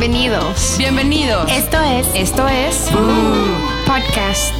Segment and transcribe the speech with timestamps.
[0.00, 0.78] Bienvenidos.
[0.78, 1.52] Bienvenidos.
[1.52, 2.06] Esto es.
[2.14, 2.88] Esto es.
[3.86, 4.54] Podcast.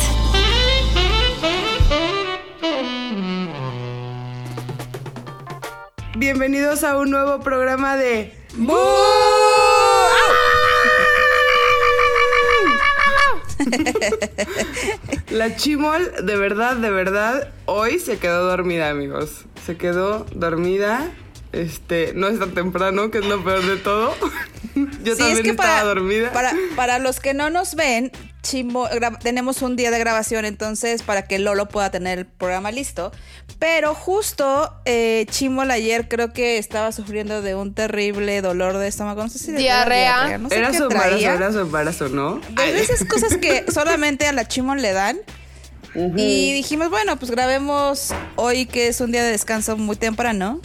[6.15, 8.35] Bienvenidos a un nuevo programa de.
[15.31, 19.47] La chimol, de verdad, de verdad, hoy se quedó dormida, amigos.
[19.65, 21.11] Se quedó dormida.
[21.53, 24.15] Este, no es tan temprano, que es lo peor de todo.
[25.03, 26.33] Yo Sí, también es que estaba para, dormida.
[26.33, 28.89] Para, para los que no nos ven, Chimbo,
[29.23, 33.11] tenemos un día de grabación, entonces para que Lolo pueda tener el programa listo.
[33.59, 39.23] Pero justo eh, Chimbol ayer creo que estaba sufriendo de un terrible dolor de estómago.
[39.23, 40.39] No sé si de Diarrea.
[40.39, 41.35] no sé era qué su embarazo, traía.
[41.35, 42.41] era su embarazo, ¿no?
[42.57, 45.19] De esas cosas que solamente a la Chimol le dan.
[45.95, 50.61] Y dijimos, bueno, pues grabemos hoy que es un día de descanso muy temprano.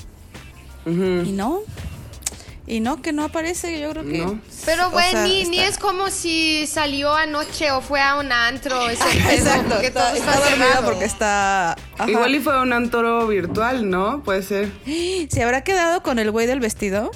[0.86, 1.62] Y no.
[2.68, 4.18] Y no, que no aparece, yo creo que.
[4.18, 4.40] No.
[4.66, 8.90] Pero, güey, ni, ni es como si salió anoche o fue a un antro.
[8.90, 11.72] Ese pedo, Exacto, porque está, todo está está dormido porque está.
[11.74, 12.10] ajá.
[12.10, 14.24] Igual y fue un antoro virtual, ¿no?
[14.24, 14.72] Puede ser.
[15.30, 17.12] ¿Se habrá quedado con el güey del vestido?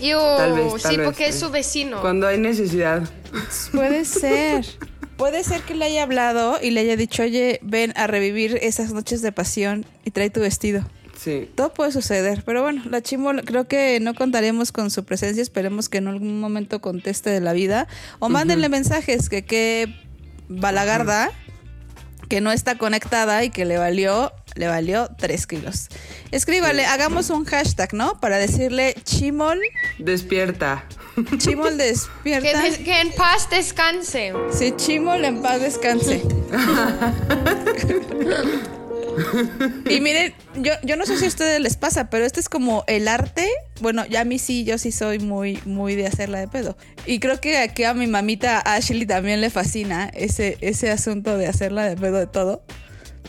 [0.00, 2.00] Tal vez, tal sí, vez, porque es su vecino.
[2.00, 3.02] Cuando hay necesidad.
[3.72, 4.64] Puede ser.
[5.16, 8.92] Puede ser que le haya hablado y le haya dicho, oye, ven a revivir esas
[8.92, 10.82] noches de pasión y trae tu vestido.
[11.22, 11.50] Sí.
[11.54, 15.90] Todo puede suceder, pero bueno, la chimo creo que no contaremos con su presencia, esperemos
[15.90, 17.86] que en algún momento conteste de la vida
[18.20, 19.94] o mándenle mensajes que qué
[20.48, 21.30] balagarda,
[22.30, 25.88] que no está conectada y que le valió, le valió tres kilos.
[26.30, 28.18] Escríbale, hagamos un hashtag, ¿no?
[28.20, 29.60] Para decirle chimol,
[29.98, 30.86] Despierta.
[31.36, 32.62] chimol que, despierta.
[32.62, 34.32] des- que en paz descanse.
[34.52, 36.22] Sí, chimol en paz descanse.
[39.88, 42.84] Y miren, yo, yo no sé si a ustedes les pasa, pero este es como
[42.86, 43.48] el arte.
[43.80, 46.76] Bueno, ya a mí sí, yo sí soy muy, muy de hacerla de pedo.
[47.06, 51.46] Y creo que aquí a mi mamita Ashley también le fascina ese, ese asunto de
[51.46, 52.62] hacerla de pedo de todo.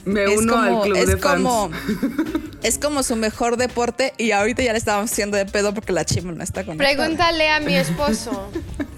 [0.05, 1.43] Me es uno como, al club es de fans.
[1.43, 1.69] como,
[2.63, 6.05] es como su mejor deporte y ahorita ya le estábamos haciendo de pedo porque la
[6.05, 8.51] chima no está con Pregúntale a mi esposo.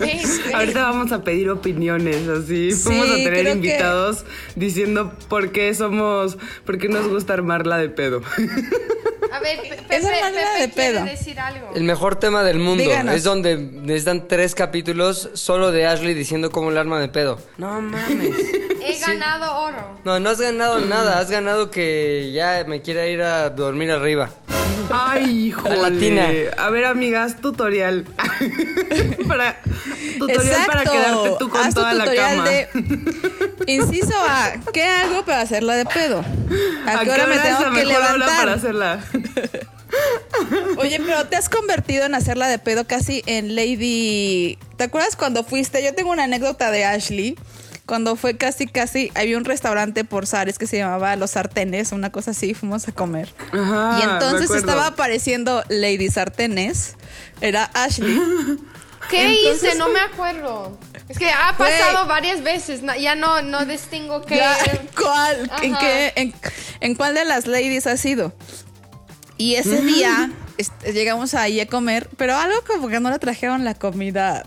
[0.00, 0.52] Sí, sí.
[0.52, 2.72] Ahorita vamos a pedir opiniones, así.
[2.72, 4.24] Sí, vamos a tener que- invitados
[4.56, 8.22] diciendo por qué somos, por qué nos gusta armarla de pedo.
[9.32, 11.04] A ver, Pe- Pepe, manera Pepe de quiere pedo.
[11.04, 11.70] decir algo.
[11.74, 12.82] El mejor tema del mundo.
[12.84, 13.14] Díganos.
[13.14, 17.38] Es donde necesitan tres capítulos solo de Ashley diciendo cómo el arma de pedo.
[17.58, 18.30] No mames.
[18.86, 19.98] He ganado oro.
[20.04, 21.18] No, no has ganado nada.
[21.18, 24.30] Has ganado que ya me quiera ir a dormir arriba.
[24.90, 25.76] Ay, híjole.
[25.76, 26.28] latina.
[26.58, 28.04] A ver, amigas, tutorial.
[29.28, 29.60] para
[30.18, 32.44] tutorial para quedarte tú con Haz tu toda la cama.
[32.48, 32.68] de-
[33.66, 36.24] Inciso A, ¿qué hago para hacerla de pedo?
[36.86, 38.28] ¿A, qué hora me tengo que levantar?
[38.36, 39.00] para hacerla?
[40.76, 44.58] Oye, pero te has convertido en hacerla de pedo casi en Lady.
[44.76, 45.82] ¿Te acuerdas cuando fuiste?
[45.84, 47.38] Yo tengo una anécdota de Ashley.
[47.86, 52.10] Cuando fue casi, casi, había un restaurante por Sares que se llamaba Los Sartenes, una
[52.10, 53.28] cosa así, fuimos a comer.
[53.52, 56.96] Ajá, y entonces estaba apareciendo Lady Sartenes,
[57.42, 58.18] era Ashley.
[59.10, 59.78] ¿Qué Entonces- hice?
[59.78, 60.78] No me acuerdo.
[61.10, 62.80] Es que ha pasado varias veces.
[62.82, 64.36] no- ya no, no distingo qué.
[64.36, 64.56] Ya,
[64.98, 65.50] ¿Cuál?
[65.62, 65.80] ¿En, Ajá.
[65.86, 66.34] qué, en,
[66.80, 68.32] en cuál de las ladies has ido?
[69.36, 73.62] Y ese día este, llegamos ahí a comer, pero algo como que no le trajeron
[73.64, 74.44] la comida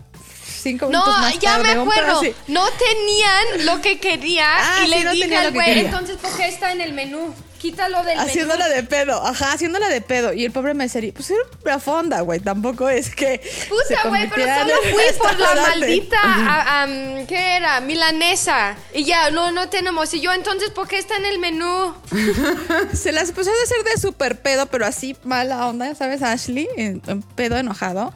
[0.68, 1.76] cinco No, minutos más ya tarde.
[1.76, 2.22] me acuerdo.
[2.48, 6.36] No tenían lo que quería Ah, y sí, le no dije al güey, entonces ¿por
[6.36, 7.34] qué está en el menú?
[7.58, 8.76] Quítalo del Haciéndola menú.
[8.76, 10.32] de pedo, ajá, haciéndola de pedo.
[10.32, 12.40] Y el pobre mesero, pues era una fonda, güey.
[12.40, 13.42] Tampoco es que.
[13.68, 16.88] Puta, güey, pero solo fui por la maldita, a-
[17.28, 17.82] ¿qué era?
[17.82, 18.76] Milanesa.
[18.94, 20.14] Y ya, no, no tenemos.
[20.14, 21.96] Y yo, entonces, ¿por qué está en el menú?
[22.94, 26.22] Se las puso a hacer de súper pedo, pero así mala onda, ¿sabes?
[26.22, 28.14] Ashley, en, en pedo enojado.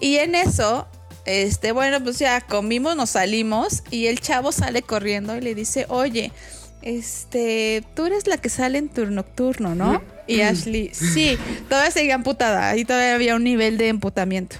[0.00, 0.88] Y en eso,
[1.28, 5.84] este, bueno, pues ya comimos, nos salimos y el chavo sale corriendo y le dice,
[5.90, 6.32] oye,
[6.80, 10.02] este, tú eres la que sale en turno nocturno, ¿no?
[10.26, 11.36] Y Ashley, sí,
[11.68, 14.56] todavía seguía amputada, ahí todavía había un nivel de emputamiento.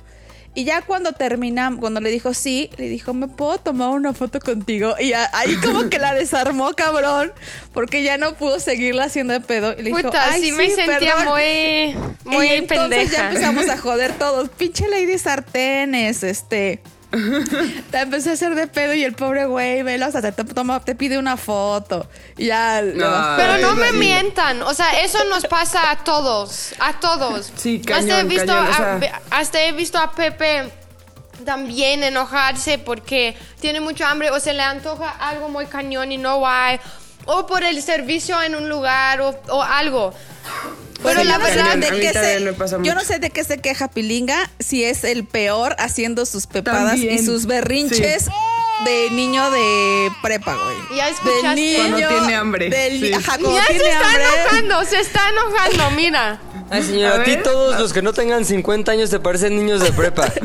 [0.59, 4.41] Y ya cuando terminamos, cuando le dijo sí, le dijo, ¿me puedo tomar una foto
[4.41, 4.97] contigo?
[4.99, 7.33] Y ahí como que la desarmó, cabrón,
[7.73, 9.73] porque ya no pudo seguirla haciendo de pedo.
[9.79, 11.27] Y le dijo, "Ay, sí, me sentía perdón".
[11.29, 13.13] muy, muy y entonces pendeja.
[13.17, 14.49] ya empezamos a joder todos.
[14.49, 16.83] Pinche Lady Sartenes, este.
[17.91, 20.95] Te empecé a hacer de pedo y el pobre güey, velo, hasta te, toma, te
[20.95, 22.07] pide una foto.
[22.37, 22.83] Y ya.
[22.83, 23.37] bajó.
[23.37, 27.51] Pero no me mientan, o sea, eso nos pasa a todos, a todos.
[27.57, 29.23] Sí, hasta he cañón, visto, cañón, o a, sea.
[29.31, 30.71] hasta he visto a Pepe
[31.45, 36.47] también enojarse porque tiene mucha hambre o se le antoja algo muy cañón y no
[36.47, 36.79] hay,
[37.25, 40.13] o por el servicio en un lugar o, o algo.
[41.03, 44.85] Pero la verdad, de también se- yo no sé de qué se queja Pilinga, si
[44.85, 47.15] es el peor haciendo sus pepadas También.
[47.15, 48.27] y sus berrinches
[48.85, 50.99] de niño de prepa, güey.
[50.99, 51.55] ¿Ya escuchaste?
[51.55, 53.13] niño Cuando tiene hambre, del- sí.
[53.13, 54.25] ajá, cuando Ya se está hambre.
[54.25, 56.41] enojando, se está enojando, mira.
[56.71, 59.81] Ay, señora, A a ti todos los que no tengan 50 años te parecen niños
[59.83, 60.31] de prepa.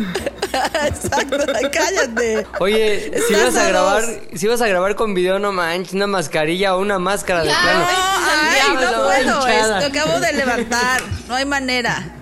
[0.85, 1.37] Exacto,
[1.71, 2.45] cállate.
[2.59, 4.39] Oye, si vas a a grabar, dos.
[4.39, 7.59] si vas a grabar con video, no manches, una mascarilla o una máscara de Ya,
[7.61, 7.79] plano.
[7.79, 9.79] No, ay, no la puedo, hinchada.
[9.85, 12.15] esto acabo de levantar, no hay manera.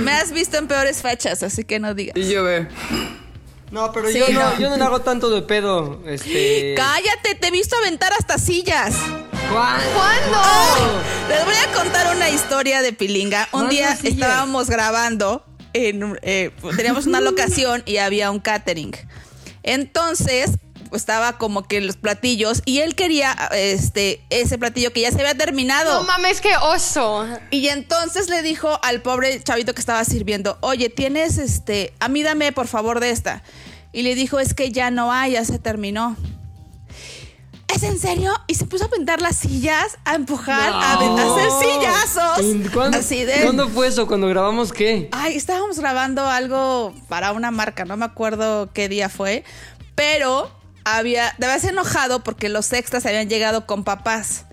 [0.00, 2.16] Me has visto en peores fechas, así que no digas.
[2.16, 2.68] Y yo ve.
[3.70, 4.58] No, pero Sí, yo no, no.
[4.58, 6.00] yo no le hago tanto de pedo.
[6.06, 6.74] Este.
[6.76, 8.94] Cállate, te he visto aventar hasta sillas.
[9.50, 10.38] ¿Cuándo?
[11.28, 13.48] Les voy a contar una historia de Pilinga.
[13.52, 14.14] Un ¿Cuál día sillas?
[14.14, 18.92] estábamos grabando, en, eh, teníamos una locación y había un catering.
[19.62, 20.52] Entonces
[20.92, 25.34] estaba como que los platillos y él quería este ese platillo que ya se había
[25.34, 26.00] terminado.
[26.00, 27.26] No mames, qué oso.
[27.50, 32.22] Y entonces le dijo al pobre chavito que estaba sirviendo, oye, tienes este, a mí
[32.22, 33.42] dame por favor de esta.
[33.92, 36.16] Y le dijo, es que ya no hay, ya se terminó.
[37.74, 38.32] ¿Es en serio?
[38.46, 42.44] Y se puso a pintar las sillas, a empujar, a, hacer sillazos.
[42.44, 43.42] ¿Y ¿Cuándo, Así de...
[43.42, 44.06] ¿Cuándo fue eso?
[44.06, 45.08] ¿Cuando grabamos qué?
[45.12, 49.44] Ay, estábamos grabando algo para una marca, no me acuerdo qué día fue,
[49.94, 50.50] pero
[50.84, 54.44] había, te habías enojado porque los extras habían llegado con papás.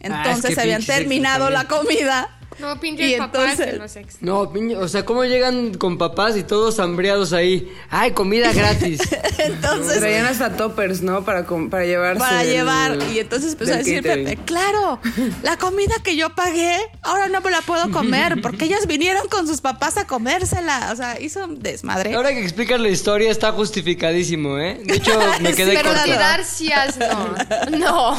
[0.00, 2.39] Entonces Ah, que habían terminado la comida.
[2.60, 4.16] No pinches papás entonces- en los ex.
[4.22, 7.72] No, piña, o sea, ¿cómo llegan con papás y todos hambriados ahí?
[7.90, 9.00] ¡Ay, comida gratis!
[9.38, 11.24] Entonces, Traían hasta toppers, ¿no?
[11.24, 12.20] Para, para llevarse.
[12.20, 12.98] para del- llevar.
[13.12, 14.02] Y entonces empezó a decir.
[14.02, 15.00] Pepe, claro,
[15.42, 19.46] la comida que yo pagué, ahora no me la puedo comer porque ellos vinieron con
[19.46, 20.90] sus papás a comérsela.
[20.92, 22.14] O sea, hizo un desmadre.
[22.14, 24.80] Ahora que explicas la historia está justificadísimo, ¿eh?
[24.84, 27.78] De hecho, me quedé Sí, Pero tirar sillas, no.
[27.78, 28.16] No.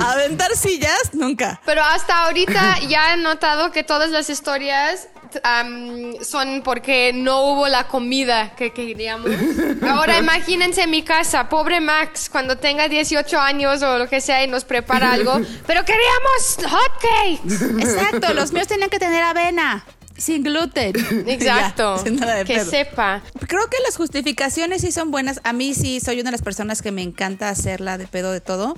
[0.00, 1.60] Aventar sillas, nunca.
[1.64, 5.08] Pero hasta ahorita ya he notado que todas las historias
[5.42, 9.30] am, son porque no hubo la comida que queríamos.
[9.88, 14.48] Ahora imagínense mi casa, pobre Max, cuando tenga 18 años o lo que sea y
[14.48, 15.32] nos prepara algo.
[15.66, 17.84] Pero queríamos hotcakes.
[17.84, 19.84] Exacto, los míos tenían que tener avena.
[20.18, 20.94] Sin gluten.
[21.28, 21.96] Exacto.
[21.96, 22.70] Ya, sin nada de que pedo.
[22.70, 23.22] sepa.
[23.46, 25.40] Creo que las justificaciones sí son buenas.
[25.44, 28.40] A mí sí soy una de las personas que me encanta hacerla de pedo de
[28.40, 28.76] todo.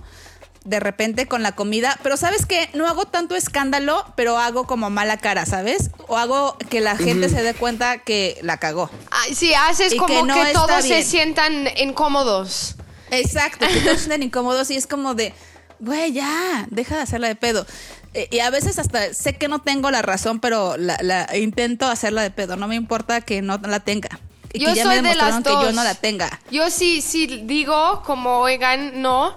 [0.65, 1.99] De repente con la comida.
[2.03, 5.91] Pero sabes que no hago tanto escándalo, pero hago como mala cara, ¿sabes?
[6.07, 8.91] O hago que la gente se dé cuenta que la cagó.
[9.11, 12.77] Ay, sí, haces Y como que no todos se sientan incómodos.
[13.11, 15.33] Exacto, que todos sienten incómodos y es como de,
[15.81, 17.67] güey, ya, deja de hacerla de pedo.
[18.13, 21.87] Eh, y a veces hasta sé que no tengo la razón, pero la, la- intento
[21.87, 22.57] hacerla de pedo.
[22.57, 24.09] No me importa que no la tenga.
[24.53, 25.75] Y Yo que ya soy me de las demostraron que yo dos.
[25.75, 26.41] no la tenga.
[26.51, 29.35] Yo sí, sí digo como, oigan, no.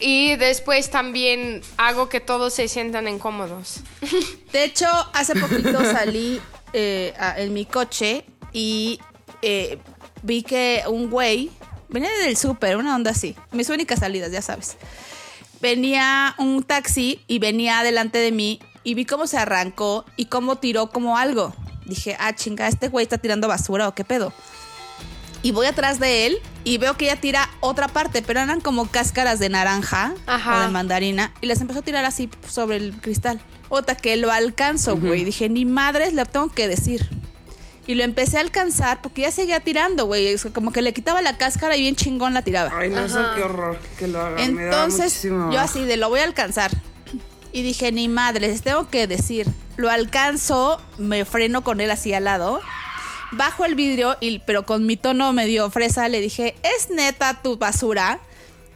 [0.00, 3.80] Y después también hago que todos se sientan incómodos.
[4.52, 6.40] De hecho, hace poquito salí
[6.72, 8.98] eh, a- en mi coche y
[9.42, 9.78] eh,
[10.22, 11.50] vi que un güey
[11.88, 13.36] venía del súper, una onda así.
[13.52, 14.76] Mis únicas salidas, ya sabes.
[15.60, 20.56] Venía un taxi y venía delante de mí y vi cómo se arrancó y cómo
[20.56, 21.54] tiró como algo.
[21.84, 24.32] Dije, ah, chinga, este güey está tirando basura o qué pedo.
[25.42, 28.86] Y voy atrás de él y veo que ella tira otra parte, pero eran como
[28.90, 30.58] cáscaras de naranja Ajá.
[30.58, 33.40] o de mandarina y les empezó a tirar así sobre el cristal.
[33.70, 35.24] Otra que lo alcanzo, güey.
[35.24, 37.08] Dije, ni madres le tengo que decir.
[37.86, 40.36] Y lo empecé a alcanzar porque ya seguía tirando, güey.
[40.52, 42.70] Como que le quitaba la cáscara y bien chingón la tiraba.
[42.76, 44.54] Ay, no sé qué horror que lo hagan.
[44.54, 46.70] me da Entonces, yo así de lo voy a alcanzar.
[47.52, 49.46] Y dije, ni madre, les tengo que decir.
[49.76, 52.60] Lo alcanzo, me freno con él así al lado.
[53.32, 57.56] Bajo el vidrio, y, pero con mi tono medio fresa le dije, ¿es neta tu
[57.56, 58.20] basura?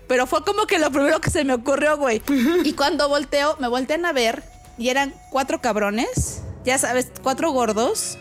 [0.06, 2.22] Pero fue como que lo primero que se me ocurrió, güey.
[2.62, 4.42] Y cuando volteo, me voltean a ver
[4.78, 8.18] y eran cuatro cabrones, ya sabes, cuatro gordos,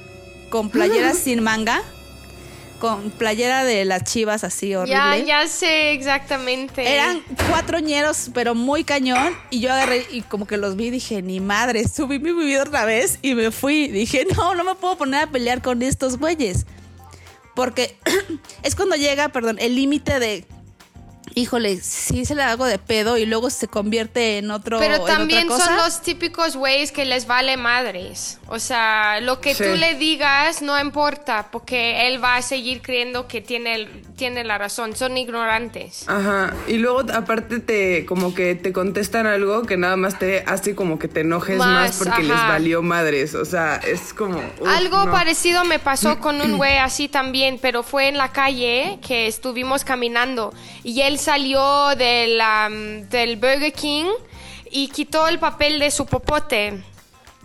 [0.49, 1.83] con playeras sin manga,
[2.83, 4.93] con playera de las chivas así horrible.
[4.93, 6.85] Ya, ya sé exactamente.
[6.85, 9.33] Eran cuatro ñeros, pero muy cañón.
[9.51, 12.63] Y yo agarré y como que los vi y dije, ni madre, subí mi video
[12.63, 13.87] otra vez y me fui.
[13.87, 16.65] Dije, no, no me puedo poner a pelear con estos güeyes.
[17.55, 17.95] Porque
[18.63, 20.45] es cuando llega, perdón, el límite de,
[21.35, 24.79] híjole, sí se le hago de pedo y luego se convierte en otro.
[24.79, 25.65] Pero otra también cosa.
[25.65, 28.39] son los típicos güeyes que les vale madres.
[28.47, 29.63] O sea, lo que Sí.
[29.63, 34.57] tú le digas no importa, porque él va a seguir creyendo que tiene, tiene la
[34.57, 34.95] razón.
[34.95, 36.07] Son ignorantes.
[36.07, 40.75] Ajá, y luego aparte te como que te contestan algo que nada más te hace
[40.75, 42.21] como que te enojes más, Más, porque ajá.
[42.21, 45.11] les valió madres, o sea, es como uf, Algo no.
[45.11, 49.83] parecido me pasó con un güey así también, pero fue en la calle que estuvimos
[49.83, 50.53] caminando
[50.83, 54.05] y él salió del, am, del Burger King
[54.71, 56.83] y quitó el papel de su popote.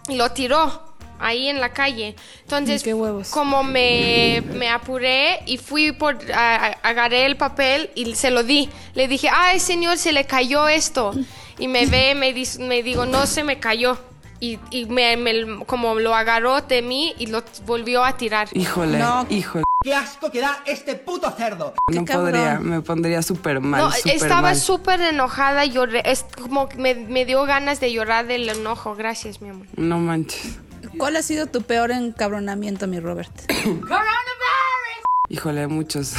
[0.08, 0.84] lo tiró
[1.20, 2.14] ahí en la calle.
[2.42, 2.82] Entonces,
[3.30, 8.42] como me, me apuré y fui por, a- a- agarré el papel y se lo
[8.44, 8.70] di.
[8.94, 11.12] Le dije, ay señor, se le cayó esto.
[11.58, 13.98] Y me ve, me, me digo, no se me cayó.
[14.40, 18.48] Y, y me, me- como lo agarró de mí y lo volvió a tirar.
[18.52, 19.26] Híjole, No.
[19.28, 19.64] híjole.
[19.82, 21.74] ¡Qué asco que da este puto cerdo!
[21.92, 23.80] No podría, me pondría súper mal.
[23.80, 26.02] No, súper estaba súper enojada, lloré.
[26.04, 28.94] Es como que me, me dio ganas de llorar del enojo.
[28.96, 29.66] Gracias, mi amor.
[29.76, 30.58] No manches.
[30.98, 33.30] ¿Cuál ha sido tu peor encabronamiento, mi Robert?
[35.28, 36.14] Híjole, muchos.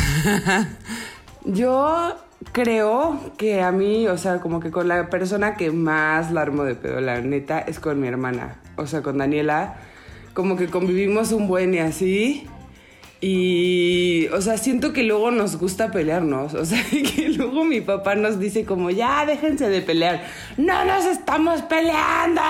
[1.45, 2.15] Yo
[2.51, 6.63] creo que a mí, o sea, como que con la persona que más la armo
[6.63, 8.59] de pedo, la neta, es con mi hermana.
[8.75, 9.77] O sea, con Daniela.
[10.33, 12.47] Como que convivimos un buen y así.
[13.21, 16.53] Y, o sea, siento que luego nos gusta pelearnos.
[16.59, 20.23] O sea, que luego mi papá nos dice como, ya, déjense de pelear.
[20.57, 22.41] No nos estamos peleando.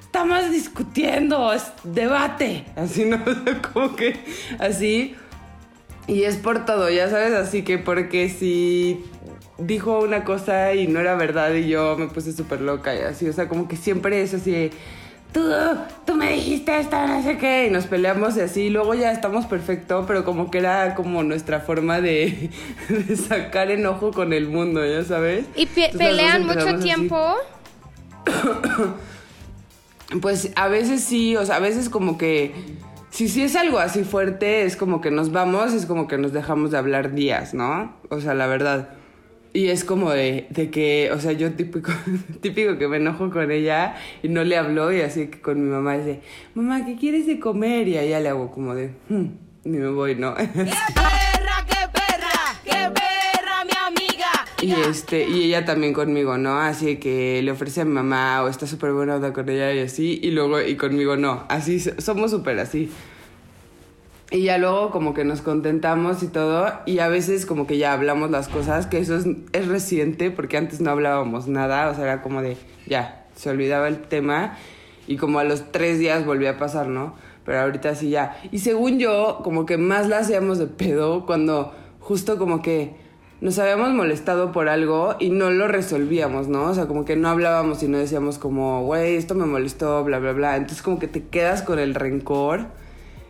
[0.00, 1.52] Estamos discutiendo.
[1.52, 2.64] Es debate.
[2.76, 3.16] Así, ¿no?
[3.26, 4.16] O como que
[4.58, 5.14] así.
[6.08, 9.04] Y es por todo, ya sabes, así que porque si
[9.58, 13.28] dijo una cosa y no era verdad y yo me puse súper loca y así,
[13.28, 14.70] o sea, como que siempre es así, de,
[15.32, 15.42] tú,
[16.04, 19.12] tú me dijiste esto, no sé qué, y nos peleamos y así, y luego ya
[19.12, 22.50] estamos perfecto, pero como que era como nuestra forma de,
[22.88, 25.46] de sacar enojo con el mundo, ya sabes.
[25.56, 27.34] ¿Y pe- Entonces, pelean mucho tiempo?
[30.22, 32.54] Pues a veces sí, o sea, a veces como que
[33.10, 36.32] si sí es algo así fuerte, es como que nos vamos, es como que nos
[36.32, 37.92] dejamos de hablar días, ¿no?
[38.08, 38.90] O sea, la verdad.
[39.56, 41.90] Y es como de, de que, o sea, yo típico,
[42.42, 45.70] típico que me enojo con ella y no le hablo y así que con mi
[45.70, 46.20] mamá dice,
[46.54, 47.88] mamá, ¿qué quieres de comer?
[47.88, 49.24] Y a ella le hago como de, "Hmm",
[49.64, 50.34] y me voy, ¿no?
[54.60, 56.58] Y este, y ella también conmigo, ¿no?
[56.60, 59.78] Así que le ofrece a mi mamá o está súper buena onda con ella y
[59.78, 61.44] así, y luego, y conmigo no.
[61.48, 62.90] Así, so- somos súper así.
[64.30, 67.92] Y ya luego como que nos contentamos y todo, y a veces como que ya
[67.92, 72.04] hablamos las cosas, que eso es, es reciente, porque antes no hablábamos nada, o sea,
[72.04, 72.56] era como de,
[72.86, 74.56] ya, se olvidaba el tema,
[75.06, 77.14] y como a los tres días volvía a pasar, ¿no?
[77.44, 78.36] Pero ahorita sí ya.
[78.50, 82.96] Y según yo, como que más la hacíamos de pedo cuando justo como que
[83.40, 86.64] nos habíamos molestado por algo y no lo resolvíamos, ¿no?
[86.64, 90.18] O sea, como que no hablábamos y no decíamos como, güey, esto me molestó, bla,
[90.18, 90.56] bla, bla.
[90.56, 92.66] Entonces como que te quedas con el rencor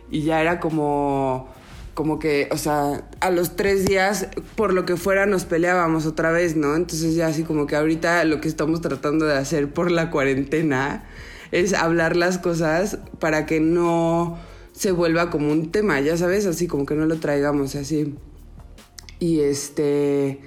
[0.09, 1.47] y ya era como,
[1.93, 6.31] como que, o sea, a los tres días, por lo que fuera, nos peleábamos otra
[6.31, 6.75] vez, ¿no?
[6.75, 11.05] Entonces ya así como que ahorita lo que estamos tratando de hacer por la cuarentena
[11.51, 14.37] es hablar las cosas para que no
[14.73, 18.15] se vuelva como un tema, ya sabes, así como que no lo traigamos así.
[19.19, 20.39] Y este.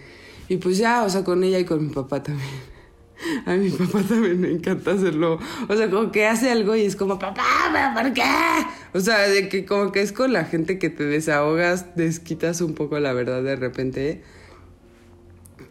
[0.49, 2.70] Y pues ya, o sea, con ella y con mi papá también.
[3.47, 5.39] A mi papá también me encanta hacerlo.
[5.69, 8.23] O sea, como que hace algo y es como, papá, ¿pero ¿por qué?
[8.95, 12.75] O sea, de que como que es con la gente que te desahogas, desquitas un
[12.75, 14.23] poco la verdad de repente.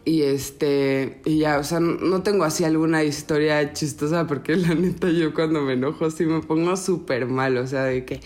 [0.04, 5.10] Y este, y ya, o sea, no tengo así alguna historia chistosa porque la neta
[5.10, 8.20] yo cuando me enojo sí me pongo súper mal, o sea, de que,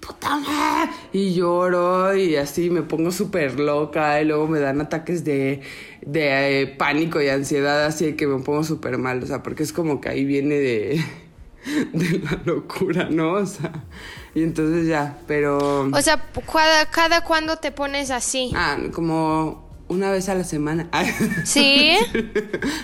[0.00, 5.24] puta madre, y lloro y así me pongo súper loca y luego me dan ataques
[5.24, 5.60] de,
[6.02, 9.62] de eh, pánico y ansiedad, así de que me pongo súper mal, o sea, porque
[9.62, 11.04] es como que ahí viene de,
[11.92, 13.32] de la locura, ¿no?
[13.32, 13.72] O sea,
[14.34, 15.88] y entonces ya, pero...
[15.92, 18.52] O sea, cada, cada cuando te pones así.
[18.54, 20.88] Ah, como una vez a la semana.
[21.44, 21.96] ¿Sí?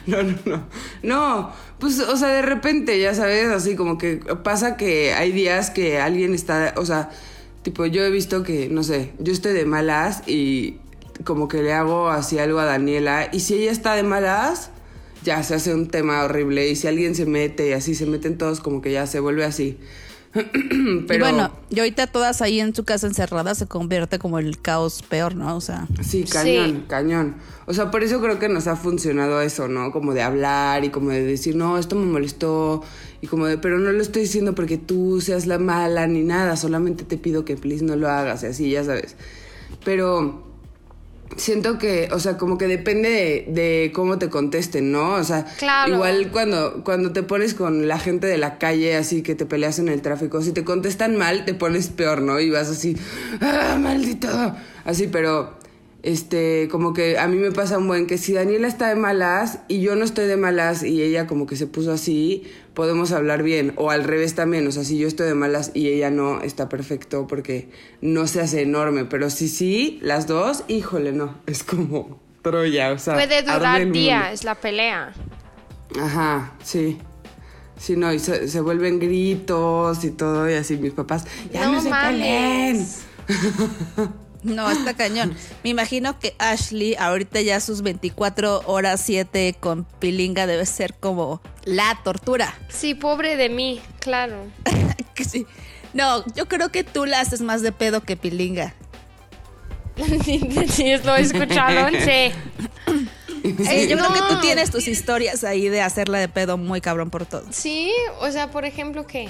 [0.07, 0.65] No, no, no.
[1.03, 5.71] No, pues, o sea, de repente, ya sabes, así como que pasa que hay días
[5.71, 7.11] que alguien está, o sea,
[7.63, 10.79] tipo, yo he visto que, no sé, yo estoy de malas y
[11.25, 14.71] como que le hago así algo a Daniela y si ella está de malas,
[15.23, 18.37] ya se hace un tema horrible y si alguien se mete y así se meten
[18.37, 19.79] todos, como que ya se vuelve así.
[20.75, 25.03] Y bueno, y ahorita todas ahí en su casa encerradas se convierte como el caos
[25.03, 25.57] peor, ¿no?
[25.57, 26.85] O sea, Sí, cañón, Sí.
[26.89, 27.35] cañón.
[27.67, 29.91] O sea, por eso creo que nos ha funcionado eso, ¿no?
[29.93, 32.83] Como de hablar y como de decir, no, esto me molestó.
[33.21, 36.57] Y como de, pero no lo estoy diciendo porque tú seas la mala ni nada,
[36.57, 39.17] solamente te pido que please no lo hagas y así, ya sabes.
[39.85, 40.43] Pero
[41.37, 43.09] siento que, o sea, como que depende
[43.49, 45.15] de, de cómo te contesten, ¿no?
[45.15, 45.95] O sea, Claro.
[45.95, 49.79] igual cuando, cuando te pones con la gente de la calle, así que te peleas
[49.79, 52.39] en el tráfico, si te contestan mal, te pones peor, ¿no?
[52.41, 52.97] Y vas así,
[53.41, 54.29] ¡ah, maldito!
[54.85, 55.55] Así, pero,
[56.03, 59.61] este, como que a mí me pasa un buen que si Daniela está de malas
[59.69, 63.43] y yo no estoy de malas y ella como que se puso así, podemos hablar
[63.43, 63.73] bien.
[63.77, 66.69] O al revés también, o sea, si yo estoy de malas y ella no, está
[66.69, 69.05] perfecto porque no se hace enorme.
[69.05, 73.15] Pero si sí, las dos, híjole, no, es como Troya, o sea.
[73.15, 75.13] Puede durar días la pelea.
[75.99, 76.99] Ajá, sí.
[77.79, 81.73] Sí, no, y se, se vuelven gritos y todo, y así mis papás, ya no,
[81.73, 82.87] No se peleen.
[84.45, 85.35] No, está cañón.
[85.65, 91.41] Me imagino que Ashley, ahorita ya sus 24 horas 7 con pilinga debe ser como
[91.65, 92.55] la tortura.
[92.69, 94.47] Sí, pobre de mí, claro.
[95.15, 95.47] Que sí.
[95.93, 98.75] No, yo creo que tú la haces más de pedo que pilinga.
[100.25, 102.33] sí, lo escucharon, sí.
[103.45, 104.09] Eh, yo no.
[104.09, 107.45] creo que tú tienes tus historias ahí de hacerla de pedo muy cabrón por todo.
[107.51, 109.29] Sí, o sea, por ejemplo, ¿qué?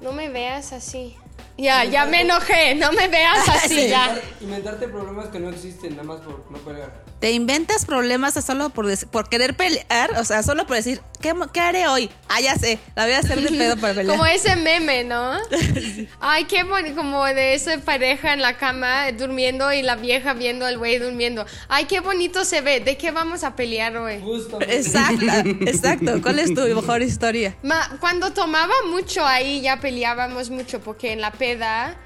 [0.00, 1.16] No me veas así.
[1.58, 3.88] Ya, ya me enojé, no me veas así, Sí.
[3.88, 4.18] ya.
[4.40, 7.04] Inventarte problemas que no existen, nada más por no pelear.
[7.20, 11.60] Te inventas problemas solo por, por querer pelear, o sea, solo por decir, ¿qué, qué
[11.60, 12.10] haré hoy?
[12.28, 14.16] Ah, ya sé, la voy a hacer de pedo para pelear.
[14.16, 15.32] Como ese meme, ¿no?
[16.20, 20.66] Ay, qué bonito, como de esa pareja en la cama durmiendo y la vieja viendo
[20.66, 21.44] al güey durmiendo.
[21.68, 22.80] Ay, qué bonito se ve.
[22.80, 24.20] ¿De qué vamos a pelear hoy?
[24.20, 24.58] Justo.
[24.62, 25.24] Exacto,
[25.66, 26.20] exacto.
[26.22, 27.56] ¿Cuál es tu mejor historia?
[27.62, 31.96] Ma- cuando tomaba mucho ahí ya peleábamos mucho porque en la peda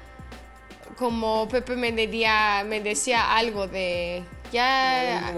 [0.97, 4.23] como Pepe me decía, me decía algo de
[4.55, 5.33] ya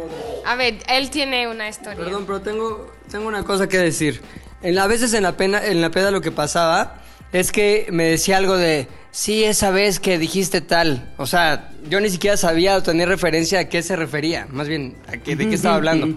[0.45, 2.03] a ver, él tiene una historia.
[2.03, 4.21] Perdón, pero tengo, tengo una cosa que decir.
[4.62, 7.01] En la, a veces en la, pena, en la peda lo que pasaba
[7.33, 11.13] es que me decía algo de, sí, esa vez que dijiste tal.
[11.17, 14.47] O sea, yo ni siquiera sabía o tenía referencia a qué se refería.
[14.51, 16.15] Más bien, a qué, de qué estaba hablando.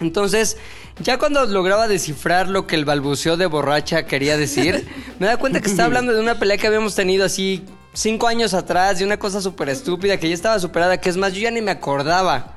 [0.00, 0.56] Entonces,
[1.02, 4.88] ya cuando lograba descifrar lo que el balbuceo de borracha quería decir,
[5.18, 7.64] me da cuenta que estaba hablando de una pelea que habíamos tenido así
[7.98, 11.32] cinco años atrás, de una cosa súper estúpida que ya estaba superada, que es más,
[11.32, 12.54] yo ya ni me acordaba.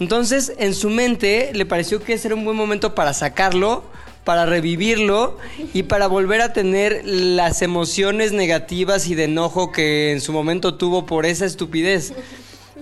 [0.00, 3.84] Entonces, en su mente le pareció que ese era un buen momento para sacarlo,
[4.24, 5.38] para revivirlo
[5.74, 10.74] y para volver a tener las emociones negativas y de enojo que en su momento
[10.74, 12.14] tuvo por esa estupidez.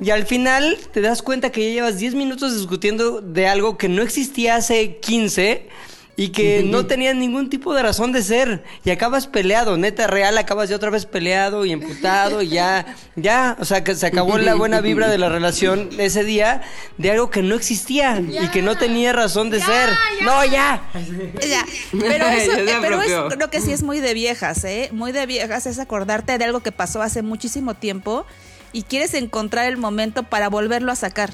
[0.01, 3.89] Y al final te das cuenta que ya llevas 10 minutos discutiendo de algo que
[3.89, 5.69] no existía hace 15
[6.17, 8.63] y que no tenía ningún tipo de razón de ser.
[8.85, 13.57] Y acabas peleado, neta real, acabas ya otra vez peleado y emputado y ya, ya,
[13.59, 16.63] o sea, que se acabó la buena vibra de la relación ese día
[16.99, 19.91] de algo que no existía y que no tenía razón de ser.
[20.23, 20.83] No, ya.
[21.49, 23.29] Ya, pero eso, eh, pero apropió.
[23.29, 24.91] es, creo que sí es muy de viejas, ¿eh?
[24.93, 28.25] Muy de viejas es acordarte de algo que pasó hace muchísimo tiempo
[28.73, 31.31] y quieres encontrar el momento para volverlo a sacar.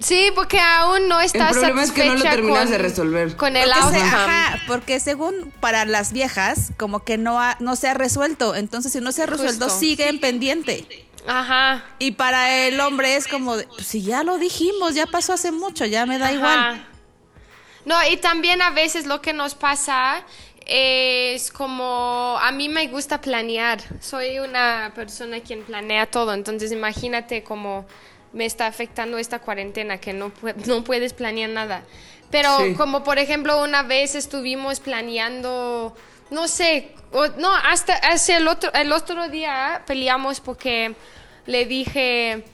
[0.00, 3.36] Sí, porque aún no estás problema es que no lo satisfecha terminas con- de resolver.
[3.36, 7.74] Con el Porque, se- ajá, porque según para las viejas, como que no, ha- no
[7.74, 8.54] se ha resuelto.
[8.54, 9.80] Entonces, si no se ha resuelto, Justo.
[9.80, 10.86] sigue en pendiente.
[11.26, 11.84] Ajá.
[11.98, 15.50] Y para el hombre es como, de, pues, si ya lo dijimos, ya pasó hace
[15.52, 16.34] mucho, ya me da Ajá.
[16.34, 16.86] igual.
[17.84, 20.22] No, y también a veces lo que nos pasa
[20.64, 23.80] es como a mí me gusta planear.
[24.00, 27.86] Soy una persona quien planea todo, entonces imagínate cómo
[28.38, 30.30] me está afectando esta cuarentena que no
[30.66, 31.82] no puedes planear nada.
[32.30, 32.74] Pero Sí.
[32.74, 35.94] como por ejemplo una vez estuvimos planeando
[36.30, 40.94] no sé, o- no, hasta hacia el otro el otro día peleamos porque
[41.46, 42.44] le dije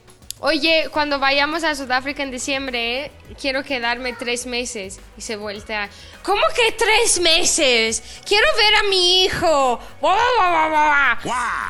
[0.41, 4.99] Oye, cuando vayamos a Sudáfrica en diciembre, quiero quedarme tres meses.
[5.17, 5.89] Y se voltea.
[6.23, 8.21] ¿Cómo que tres meses?
[8.25, 9.79] Quiero ver a mi hijo.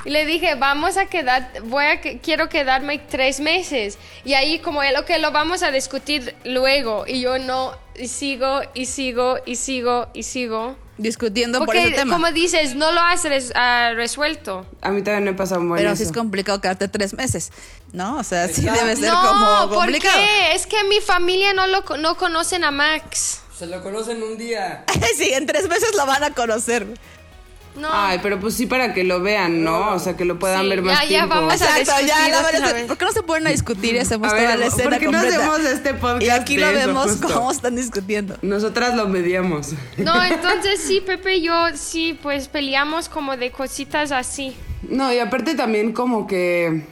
[0.04, 4.00] Y le dije, vamos a quedar, voy a, quiero quedarme tres meses.
[4.24, 7.06] Y ahí como él, ok, lo vamos a discutir luego.
[7.08, 10.76] Y yo no, y sigo, y sigo, y sigo, y sigo.
[10.98, 12.14] Discutiendo por Porque, ese tema.
[12.14, 14.66] como dices, no lo has res- ah, resuelto.
[14.82, 15.98] A mí también me pasa buen Pero eso.
[15.98, 17.52] sí es complicado quedarte tres meses,
[17.92, 18.18] ¿no?
[18.18, 18.86] O sea, sí Exacto.
[18.86, 20.18] debe ser no, como ¿por complicado.
[20.18, 20.56] qué?
[20.56, 23.42] Es que mi familia no lo no conocen a Max.
[23.58, 24.86] Se lo conocen un día.
[25.18, 26.88] sí, en tres meses lo van a conocer.
[27.76, 27.90] No.
[27.92, 29.92] Ay, pero pues sí para que lo vean, ¿no?
[29.94, 31.36] O sea, que lo puedan Sí, ver más ya- ya tiempo.
[31.36, 32.86] vamos a- Exacto, ya, discutir la otra verdad, vez.
[32.88, 35.08] ¿por qué no se ponen a discutir y hacemos A toda la escena ¿por qué
[35.08, 37.28] no hacemos este podcast Y aquí lo vemos justo?
[37.34, 38.38] cómo están discutiendo.
[38.42, 39.74] Nosotras lo mediamos.
[39.98, 44.56] No, entonces sí, Pepe y yo sí, pues peleamos como de cositas así.
[44.88, 46.84] No, y aparte también como que...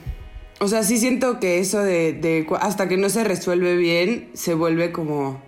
[0.60, 4.92] O sea, sí siento que eso de, hasta que no se resuelve bien, se vuelve
[4.92, 5.42] como...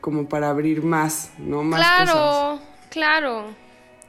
[0.00, 1.62] Como para abrir más, ¿no?
[1.62, 2.60] Más claro, cosas.
[2.88, 3.54] claro.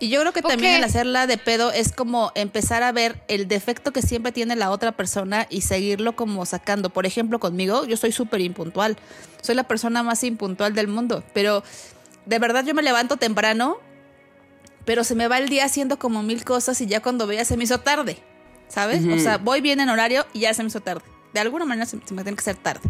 [0.01, 3.21] Y yo creo que ¿Por también el hacerla de pedo es como empezar a ver
[3.27, 6.89] el defecto que siempre tiene la otra persona y seguirlo como sacando.
[6.89, 8.97] Por ejemplo, conmigo, yo soy súper impuntual.
[9.43, 11.23] Soy la persona más impuntual del mundo.
[11.35, 11.63] Pero
[12.25, 13.77] de verdad yo me levanto temprano,
[14.85, 17.45] pero se me va el día haciendo como mil cosas y ya cuando veo ya
[17.45, 18.17] se me hizo tarde.
[18.69, 19.05] ¿Sabes?
[19.05, 21.03] O sea, voy bien en horario y ya se me hizo tarde.
[21.31, 22.89] De alguna manera se, se me tiene que hacer tarde.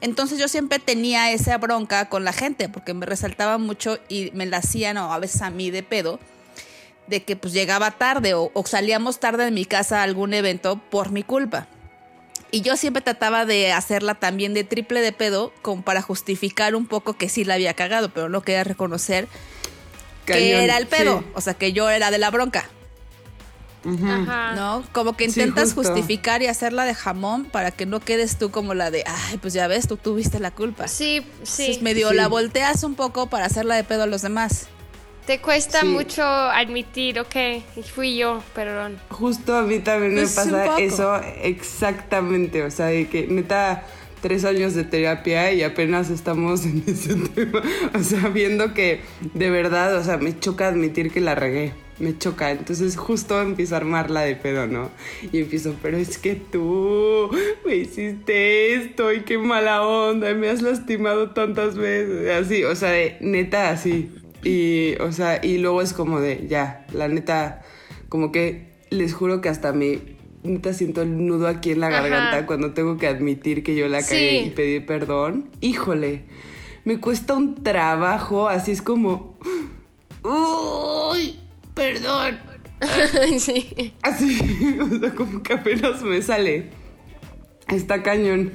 [0.00, 4.46] Entonces yo siempre tenía esa bronca con la gente porque me resaltaba mucho y me
[4.46, 6.18] la hacían o a veces a mí de pedo
[7.10, 10.80] de que pues llegaba tarde o, o salíamos tarde de mi casa a algún evento
[10.90, 11.66] por mi culpa.
[12.52, 16.86] Y yo siempre trataba de hacerla también de triple de pedo como para justificar un
[16.86, 19.28] poco que sí la había cagado, pero no quería reconocer
[20.26, 21.20] que era el pedo.
[21.20, 21.26] sí.
[21.34, 22.68] O sea, que yo era de la bronca.
[23.84, 24.54] Ajá.
[24.56, 24.84] ¿No?
[24.92, 28.90] Como que intentas justificar y hacerla de jamón para que no quedes tú como la
[28.90, 30.86] de, ay, pues ya ves, tú tuviste la culpa.
[30.86, 31.62] Sí, sí.
[31.62, 32.16] Entonces medio Sí.
[32.16, 34.66] la volteas un poco para hacerla de pedo a los demás.
[35.26, 35.86] Te cuesta Sí.
[35.86, 37.36] mucho admitir, ok,
[37.94, 38.98] fui yo, perdón.
[39.10, 42.62] Justo a mí también Pues, me un pasa eso exactamente.
[42.62, 43.84] O sea, de que neta,
[44.22, 47.62] tres años de terapia y apenas estamos en ese tema.
[47.94, 49.00] O sea, viendo que
[49.34, 51.72] de verdad, o sea, me choca admitir que la regué.
[52.00, 52.50] Me choca.
[52.50, 54.90] Entonces, justo empiezo a armarla de pedo, ¿no?
[55.32, 57.30] Y empiezo, pero es que tú
[57.66, 62.30] me hiciste esto y qué mala onda, y me has lastimado tantas veces.
[62.30, 64.10] Así, o sea, de neta, así.
[64.42, 67.62] Y, o sea, y luego es como de, ya, la neta,
[68.08, 69.98] como que les juro que hasta me,
[70.42, 72.00] neta, siento el nudo aquí en la Ajá.
[72.00, 74.46] garganta cuando tengo que admitir que yo la cagué Sí.
[74.46, 75.50] y pedir perdón.
[75.60, 76.22] Híjole,
[76.84, 79.38] me cuesta un trabajo, así es como,
[80.24, 81.36] uy,
[81.74, 82.38] perdón.
[83.38, 83.92] sí.
[84.02, 86.70] Así, o sea, como que apenas me sale.
[87.68, 88.52] Está cañón.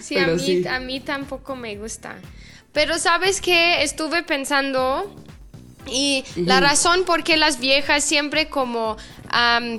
[0.00, 0.66] Sí, a mí, sí.
[0.66, 2.16] a mí tampoco me gusta.
[2.74, 5.10] Pero sabes qué, estuve pensando
[5.86, 8.96] y la razón por qué las viejas siempre como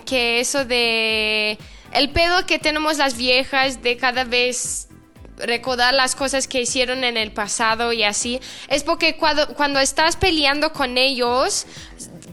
[0.05, 1.57] que eso de
[1.93, 4.87] el pedo que tenemos las viejas de cada vez
[5.37, 10.15] recordar las cosas que hicieron en el pasado y así, es porque cuando, cuando estás
[10.15, 11.65] peleando con ellos,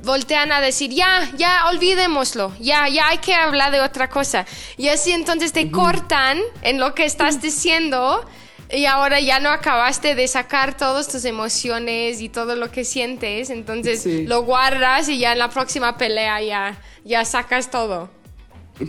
[0.04, 4.46] voltean a decir, ya, ya, olvidémoslo, ya, ya hay que hablar de otra cosa.
[4.76, 8.24] Y así entonces te cortan en lo que estás diciendo
[8.72, 13.50] y ahora ya no acabaste de sacar todas tus emociones y todo lo que sientes,
[13.50, 14.24] entonces Sí.
[14.26, 18.10] lo guardas y ya en la próxima pelea ya, ya sacas todo.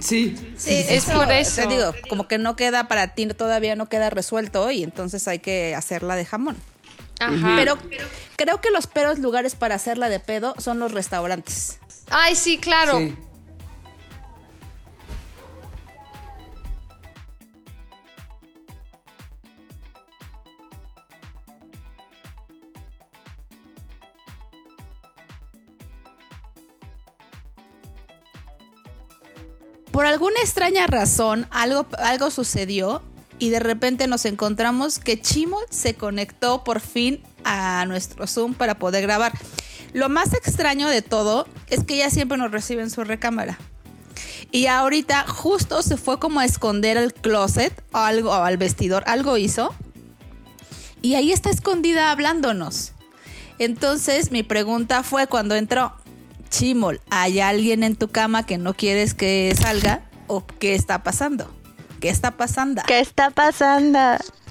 [0.01, 1.61] Sí, Sí, es por eso.
[1.61, 5.39] Te digo, como que no queda para ti, todavía no queda resuelto y entonces hay
[5.39, 6.55] que hacerla de jamón.
[7.19, 7.53] Ajá.
[7.57, 7.77] Pero
[8.37, 11.79] creo que los peores lugares para hacerla de pedo son los restaurantes.
[12.09, 12.97] Ay, sí, claro.
[12.97, 13.15] sí.
[29.93, 33.03] Por alguna extraña razón, algo, algo sucedió
[33.37, 38.79] y de repente nos encontramos que Chimo se conectó por fin a nuestro Zoom para
[38.79, 39.33] poder grabar.
[39.93, 43.59] Lo más extraño de todo es que ella siempre nos recibe en su recámara.
[44.51, 49.03] Y ahorita justo se fue como a esconder al closet o algo o al vestidor,
[49.05, 49.75] algo hizo.
[51.03, 52.93] Y ahí está escondida hablándonos.
[53.59, 55.93] Entonces mi pregunta fue cuando entró,
[56.57, 60.01] Chimol, ¿hay alguien en tu cama que no quieres que salga?
[60.27, 61.51] ¿O qué está pasando?
[61.99, 62.83] ¿Qué está pasando?
[62.85, 63.99] ¿Qué está pasando?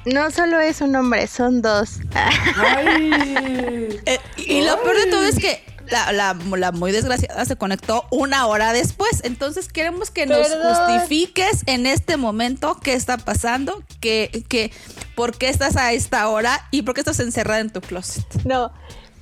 [0.05, 2.01] No solo es un hombre, son dos.
[2.15, 4.01] Ay.
[4.05, 8.05] Eh, y lo peor de todo es que la, la- la muy desgraciada se conectó
[8.11, 9.21] una hora después.
[9.23, 14.73] Entonces queremos que nos justifiques en este momento qué está pasando, que, que,
[15.15, 18.25] por qué estás a esta hora y por qué estás encerrada en tu closet.
[18.45, 18.73] No.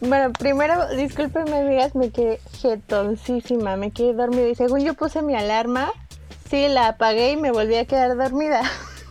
[0.01, 4.49] Bueno, primero, discúlpenme, amigas, me quedé jetoncísima, me quedé dormida.
[4.49, 5.93] Y según yo puse mi alarma,
[6.49, 8.63] sí, la apagué y me volví a quedar dormida.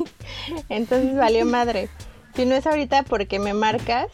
[0.69, 1.89] Entonces valió madre.
[2.35, 4.07] Si no es ahorita porque me marcas,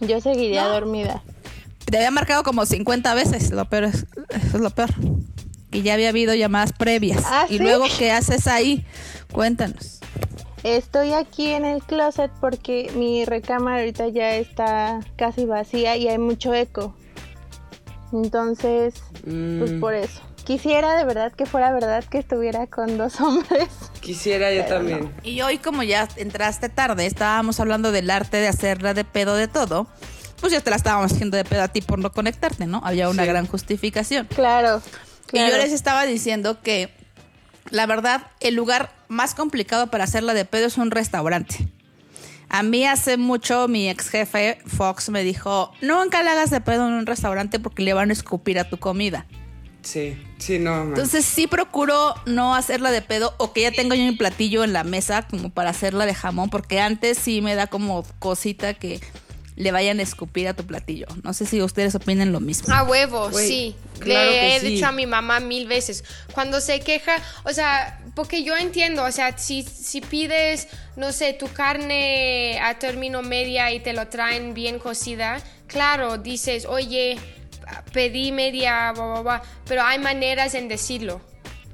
[0.00, 1.22] yo seguiría dormida.
[1.84, 4.90] Te había marcado como 50 veces, lo peor es, eso es lo peor.
[5.70, 7.22] Que ya había habido llamadas previas.
[7.26, 7.62] ¿Ah, y sí?
[7.62, 8.84] luego, ¿qué haces ahí?
[9.32, 9.99] Cuéntanos.
[10.62, 16.18] Estoy aquí en el closet porque mi recámara ahorita ya está casi vacía y hay
[16.18, 16.94] mucho eco.
[18.12, 20.20] Entonces, pues Mm, por eso.
[20.44, 23.68] Quisiera de verdad que fuera verdad que estuviera con dos hombres.
[24.00, 25.12] Quisiera yo también.
[25.22, 29.48] Y hoy, como ya entraste tarde, estábamos hablando del arte de hacerla de pedo de
[29.48, 29.86] todo.
[30.40, 32.80] Pues ya te la estábamos haciendo de pedo a ti por no conectarte, ¿no?
[32.84, 33.28] Había una Sí.
[33.28, 34.26] gran justificación.
[34.34, 34.82] Claro.
[35.32, 36.90] Y yo les estaba diciendo que,
[37.70, 41.68] la verdad, el lugar más complicado para hacerla de pedo es un restaurante.
[42.48, 46.88] A mí hace mucho mi ex jefe, Fox, me dijo, nunca le hagas de pedo
[46.88, 49.26] en un restaurante porque le van a escupir a tu comida.
[49.82, 50.88] Sí, sí, no, man.
[50.88, 54.72] Entonces sí procuro no hacerla de pedo o que ya tengo yo mi platillo en
[54.72, 59.00] la mesa como para hacerla de jamón, porque antes sí me da como cosita que
[59.60, 61.06] le vayan a escupir a tu platillo.
[61.22, 62.72] No sé si ustedes opinen lo mismo.
[62.74, 63.76] A huevo, sí.
[63.98, 64.66] claro Le que he sí.
[64.68, 66.02] dicho a mi mamá mil veces.
[66.32, 71.34] Cuando se queja, o sea, porque yo entiendo, o sea, si, si pides, no sé,
[71.34, 77.18] tu carne a término media y te lo traen bien cocida, claro, dices, oye,
[77.92, 81.20] pedí media, bla, bla, bla", pero hay maneras en decirlo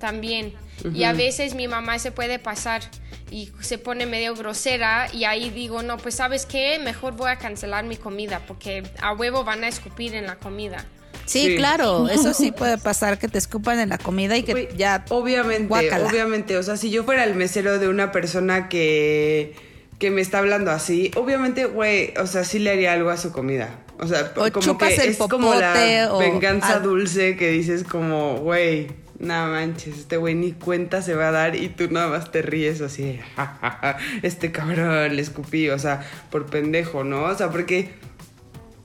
[0.00, 0.54] también.
[0.92, 2.82] Y a veces mi mamá se puede pasar.
[3.30, 7.36] Y se pone medio grosera y ahí digo, no, pues sabes qué, mejor voy a
[7.36, 10.84] cancelar mi comida porque a huevo van a escupir en la comida.
[11.24, 11.56] Sí, Sí.
[11.56, 15.66] claro, eso sí puede pasar que te escupan en la comida y que ya Obviamente,
[15.66, 16.08] guácala.
[16.08, 16.56] obviamente.
[16.56, 19.54] O sea, si yo fuera el mesero de una persona que,
[19.98, 23.32] que me está hablando así, obviamente, güey, o sea, sí le haría algo a su
[23.32, 23.70] comida.
[23.98, 28.36] O sea, O como que el es como la o venganza dulce que dices como,
[28.36, 32.30] güey, no manches, este güey ni cuenta se va a dar y tú nada más
[32.30, 37.24] te ríes así, "Ja, ja, ja, este cabrón le escupí, o sea, por pendejo, ¿no?
[37.24, 37.94] O sea, porque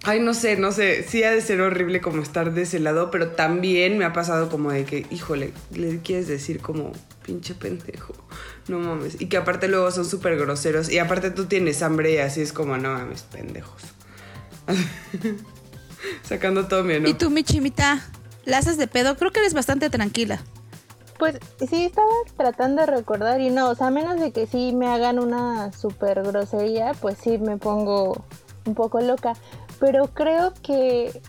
[0.03, 1.03] Ay, no sé, no sé.
[1.07, 4.49] Sí ha de ser horrible como estar de ese lado, pero también me ha pasado
[4.49, 6.91] como de que, híjole, le quieres decir como
[7.23, 8.15] pinche pendejo.
[8.67, 9.21] No mames.
[9.21, 10.89] Y que aparte luego son súper groseros.
[10.89, 13.83] Y aparte tú tienes hambre y así es como, no mames, pendejos.
[16.23, 17.17] Sacando todo mi ¿Y enojo.
[17.17, 18.01] tú, mi chimita?
[18.51, 19.15] ¿La haces de pedo?
[19.15, 20.41] Creo que eres bastante tranquila.
[21.17, 24.73] Pues sí, estaba tratando de recordar y no, o sea, a menos de que sí
[24.73, 28.25] me hagan una super grosería, pues sí me pongo
[28.65, 29.35] un poco loca.
[29.79, 31.21] Pero creo que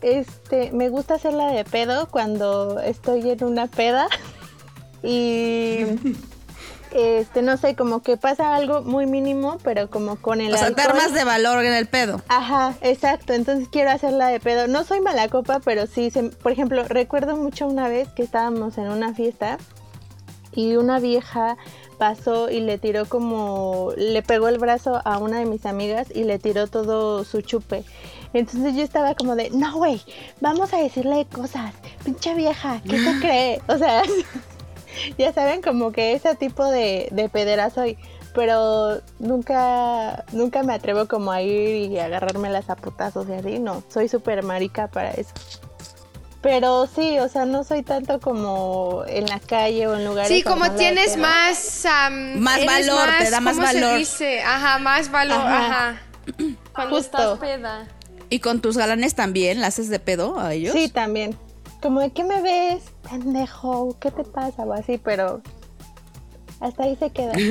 [0.00, 4.08] este me gusta hacerla de pedo cuando estoy en una peda
[5.04, 5.84] y
[6.94, 10.68] este no sé, como que pasa algo muy mínimo, pero como con el O sea,
[10.68, 12.22] alcohol- más de valor en el pedo.
[12.28, 13.32] Ajá, exacto.
[13.32, 14.66] Entonces quiero hacerla de pedo.
[14.68, 18.78] No soy mala copa, pero sí, se- por ejemplo, recuerdo mucho una vez que estábamos
[18.78, 19.58] en una fiesta
[20.52, 21.56] y una vieja
[21.98, 26.24] pasó y le tiró como, le pegó el brazo a una de mis amigas y
[26.24, 27.84] le tiró todo su chupe.
[28.32, 30.00] Entonces yo estaba como de, no, güey,
[30.40, 31.72] vamos a decirle cosas,
[32.04, 33.62] pinche vieja, ¿qué se cree?
[33.68, 34.02] O sea,
[35.18, 37.96] ya saben, como que ese tipo de, de pedera soy.
[38.34, 43.58] Pero nunca, nunca me atrevo como a ir y agarrarme las a putazos y así,
[43.60, 45.30] no, soy súper marica para eso.
[46.42, 50.28] Pero sí, o sea, no soy tanto como en la calle o en lugares.
[50.28, 51.86] Sí, como tienes más...
[51.86, 53.98] am, Más valor, te da más ¿cómo se valor.
[53.98, 54.42] dice?
[54.42, 55.66] Ajá, más valor, Ajá.
[55.90, 56.02] ajá.
[56.74, 57.16] Cuando Justo.
[57.16, 57.86] estás peda.
[58.28, 60.72] ¿Y con tus galanes también la haces de pedo a ellos?
[60.74, 61.38] Sí, también.
[61.84, 62.82] Como de, ¿qué me ves?
[63.10, 64.62] Pendejo, ¿qué te pasa?
[64.62, 65.42] O así, pero
[66.58, 67.34] hasta ahí se queda.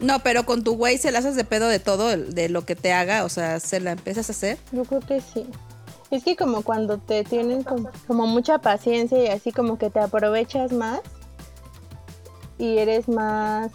[0.00, 2.74] No, pero con tu güey se la haces de pedo de todo, de lo que
[2.74, 4.58] te haga, o sea, se la empiezas a hacer.
[4.72, 5.46] Yo creo que sí.
[6.10, 10.00] Es que como cuando te tienen como, como mucha paciencia y así como que te
[10.00, 11.00] aprovechas más
[12.58, 13.70] y eres más...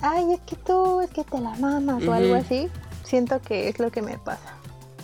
[0.00, 2.70] Ay, es que tú, es que te la mamas o algo así.
[3.04, 4.54] Siento que es lo que me pasa.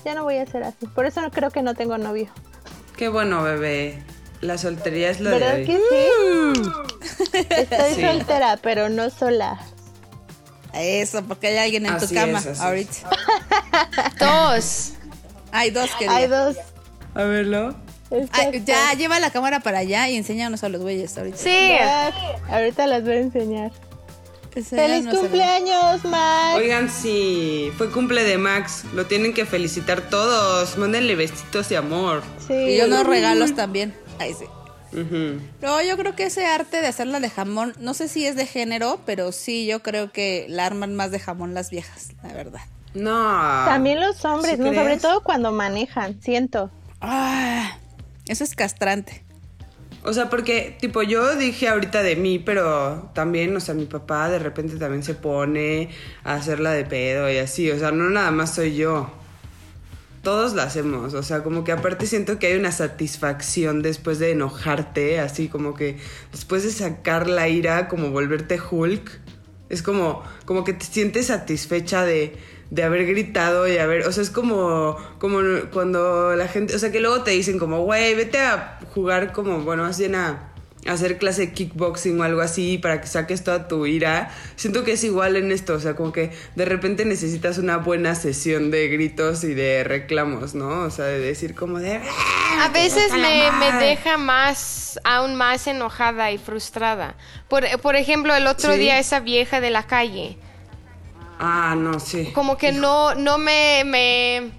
[0.05, 0.87] Ya no voy a ser así.
[0.87, 2.31] Por eso no creo que no tengo novio.
[3.03, 4.01] Qué bueno, bebé.
[4.43, 5.67] La soltería es lo de ¿Verdad hoy.
[5.67, 7.33] que sí?
[7.51, 8.01] Estoy Sí.
[8.01, 9.59] soltera, pero no sola.
[10.73, 12.61] Eso, porque hay alguien en Así tu cama es, así es.
[12.61, 13.11] ahorita.
[14.21, 14.93] Dos.
[15.51, 16.57] Hay dos que Hay dos.
[17.17, 17.75] A verlo.
[18.65, 21.39] Ya, lleva la cámara para allá y enséñanos a los güeyes ahorita.
[21.39, 21.51] Sí.
[21.51, 22.13] Ya,
[22.51, 23.73] Ahorita las voy a enseñar.
[24.53, 26.57] ¡Feliz cumpleaños, Max!
[26.57, 28.85] Oigan, sí, fue cumple de Max.
[28.95, 30.77] Lo tienen que felicitar todos.
[30.77, 32.23] Mándenle besitos y amor.
[32.47, 32.53] Sí.
[32.55, 33.95] Y yo unos regalos también.
[34.19, 34.45] Ahí sí.
[34.93, 35.41] Ujú.
[35.63, 38.47] No, yo creo que ese arte de hacerla de jamón, no sé si es de
[38.47, 42.61] género, pero sí, yo creo que la arman más de jamón las viejas, la verdad.
[42.93, 43.65] No.
[43.65, 44.75] También los hombres, ¿Sí ¿no?
[44.75, 46.71] Sobre todo cuando manejan, siento.
[47.01, 47.79] Ah,
[48.27, 49.25] eso es castrante.
[50.05, 54.29] O sea, porque, tipo, yo dije ahorita de mí, pero también, o sea, mi papá
[54.29, 55.91] de repente también se pone
[56.25, 57.71] a hacerla de pedo y así.
[57.71, 59.11] O sea, no nada más soy yo.
[60.23, 61.15] Todos la hacemos.
[61.15, 65.75] O sea, como que aparte siento que hay una satisfacción después de enojarte, así como
[65.75, 65.99] que
[66.33, 69.21] después de sacar la ira, como volverte Hulk.
[69.73, 72.37] Es como, como que te sientes satisfecha de,
[72.71, 75.41] de haber gritado y haber, o sea, es como, como
[75.73, 79.63] cuando la gente, o sea, que luego te dicen como, güey, vete a jugar como,
[79.63, 80.52] bueno, más bien a,
[80.87, 84.31] hacer clase de kickboxing o algo así para que saques toda tu ira.
[84.57, 88.15] Siento que es igual en esto, o sea, como que de repente necesitas una buena
[88.15, 90.83] sesión de gritos y de reclamos, ¿no?
[90.83, 92.01] O sea, de decir como de...
[92.61, 97.15] A veces me, deja más, aún más enojada y frustrada.
[97.49, 98.79] Por, por ejemplo, el otro Sí.
[98.79, 100.37] día esa vieja de la calle.
[101.39, 102.31] Ah, no, sí.
[102.35, 104.51] Como que no, no me, me,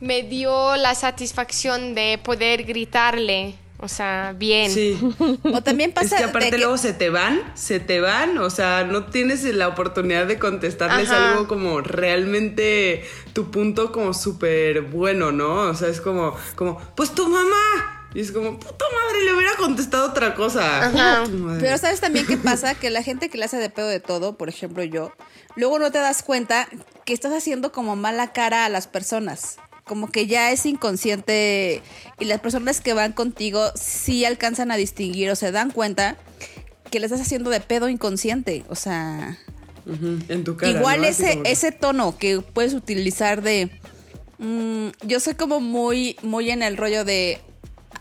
[0.00, 3.54] me dio la satisfacción de poder gritarle.
[3.80, 4.70] O sea, bien.
[4.72, 4.98] Sí.
[5.44, 8.50] O también pasa Es que aparte que- luego se te van, se te van, o
[8.50, 11.32] sea, no tienes la oportunidad de contestarles Ajá.
[11.32, 15.54] algo como realmente tu punto como súper bueno, ¿no?
[15.70, 17.94] O sea, es como, como, pues tu mamá.
[18.14, 20.86] Y es como, puta madre, le hubiera contestado otra cosa.
[20.86, 21.24] Ajá.
[21.60, 24.36] Pero sabes también qué pasa, que la gente que le hace de pedo de todo,
[24.38, 25.12] por ejemplo yo,
[25.56, 26.68] luego no te das cuenta
[27.04, 29.58] que estás haciendo como mala cara a las personas.
[29.88, 31.82] Como que ya es inconsciente
[32.20, 36.16] y las personas que van contigo sí alcanzan a distinguir o se dan cuenta
[36.90, 38.64] que le estás haciendo de pedo inconsciente.
[38.68, 39.38] O sea,
[40.28, 40.70] En tu cara.
[40.72, 43.70] igual ese, que- ese tono que puedes utilizar de.
[44.38, 47.40] mm, yo soy como muy, muy en el rollo de.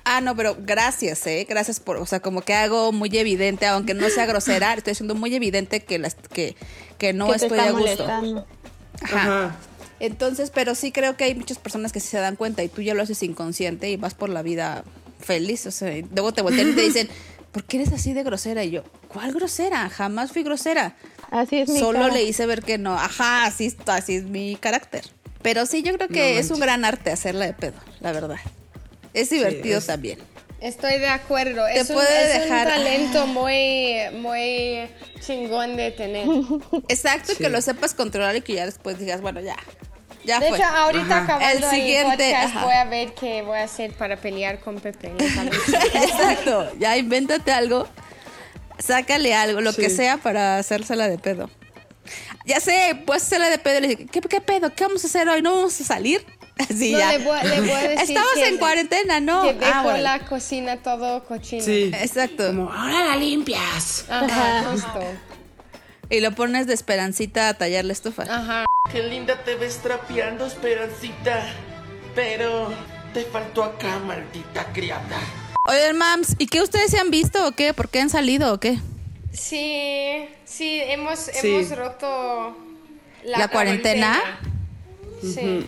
[0.03, 1.45] Ah, no, pero gracias, ¿eh?
[1.49, 1.97] Gracias por.
[1.97, 5.81] O sea, como que hago muy evidente, aunque no sea grosera, estoy haciendo muy evidente
[5.83, 6.55] que, las, que,
[6.97, 7.85] que no que te estoy está a gusto.
[8.05, 8.47] molestando.
[9.01, 9.17] Ajá.
[9.47, 9.55] Ajá.
[9.99, 12.81] Entonces, pero sí creo que hay muchas personas que sí se dan cuenta y tú
[12.81, 14.83] ya lo haces inconsciente y vas por la vida
[15.19, 15.65] feliz.
[15.65, 17.09] O sea, y luego te voltean y te dicen,
[17.51, 18.63] ¿por qué eres así de grosera?
[18.63, 19.89] Y yo, ¿cuál grosera?
[19.89, 20.95] Jamás fui grosera.
[21.31, 22.13] Así es mi Solo cara.
[22.13, 22.93] le hice ver que no.
[22.93, 25.03] Ajá, así, está, así es mi carácter.
[25.41, 28.37] Pero sí, yo creo que No es un gran arte hacerla de pedo, la verdad.
[29.13, 30.19] Es divertido es- también.
[30.61, 31.65] Estoy de acuerdo.
[31.65, 34.89] Te es un, puede es dejar- un talento muy, muy
[35.19, 36.27] chingón de tener.
[36.87, 37.37] Exacto, Sí.
[37.43, 39.55] que lo sepas controlar y que ya después digas, bueno, ya.
[40.23, 40.57] Ya De fue.
[40.57, 41.23] hecho, ahorita Ajá.
[41.23, 42.65] acabando El el, siguiente, podcast ajá.
[42.65, 45.13] voy a ver qué voy a hacer para pelear con Pepe.
[45.93, 47.87] Exacto, ya invéntate algo,
[48.79, 51.49] sácale algo, lo que sea para hacérsela de pedo.
[52.45, 54.73] Ya sé, puedes hacerla de pedo y le dices, ¿qué, ¿qué pedo?
[54.73, 55.41] ¿Qué vamos a hacer hoy?
[55.41, 56.25] ¿No vamos a salir?
[56.69, 57.11] No, ya.
[57.11, 59.43] le voy- le voy a decir Estamos que- en cuarentena, ¿no?
[59.43, 59.99] que dejo Ah, bueno.
[59.99, 61.63] la cocina todo cochino.
[61.63, 61.91] Sí.
[61.93, 62.47] Exacto.
[62.47, 64.05] Como, ahora la limpias.
[64.09, 64.99] Ajá, justo.
[66.09, 68.23] Y lo pones de esperancita a tallar la estufa.
[68.23, 68.65] Ajá.
[68.91, 71.43] Qué linda te ves trapeando, Esperancita.
[72.15, 72.71] Pero
[73.13, 75.19] te faltó acá, maldita criada.
[75.69, 77.73] Oigan, mams, ¿y qué ustedes se han visto o qué?
[77.73, 78.79] ¿Por qué han salido o qué?
[79.33, 81.31] Sí, sí, hemos, Sí.
[81.55, 82.55] hemos roto
[83.23, 84.19] la, ¿La cuarentena?
[85.21, 85.67] Sí.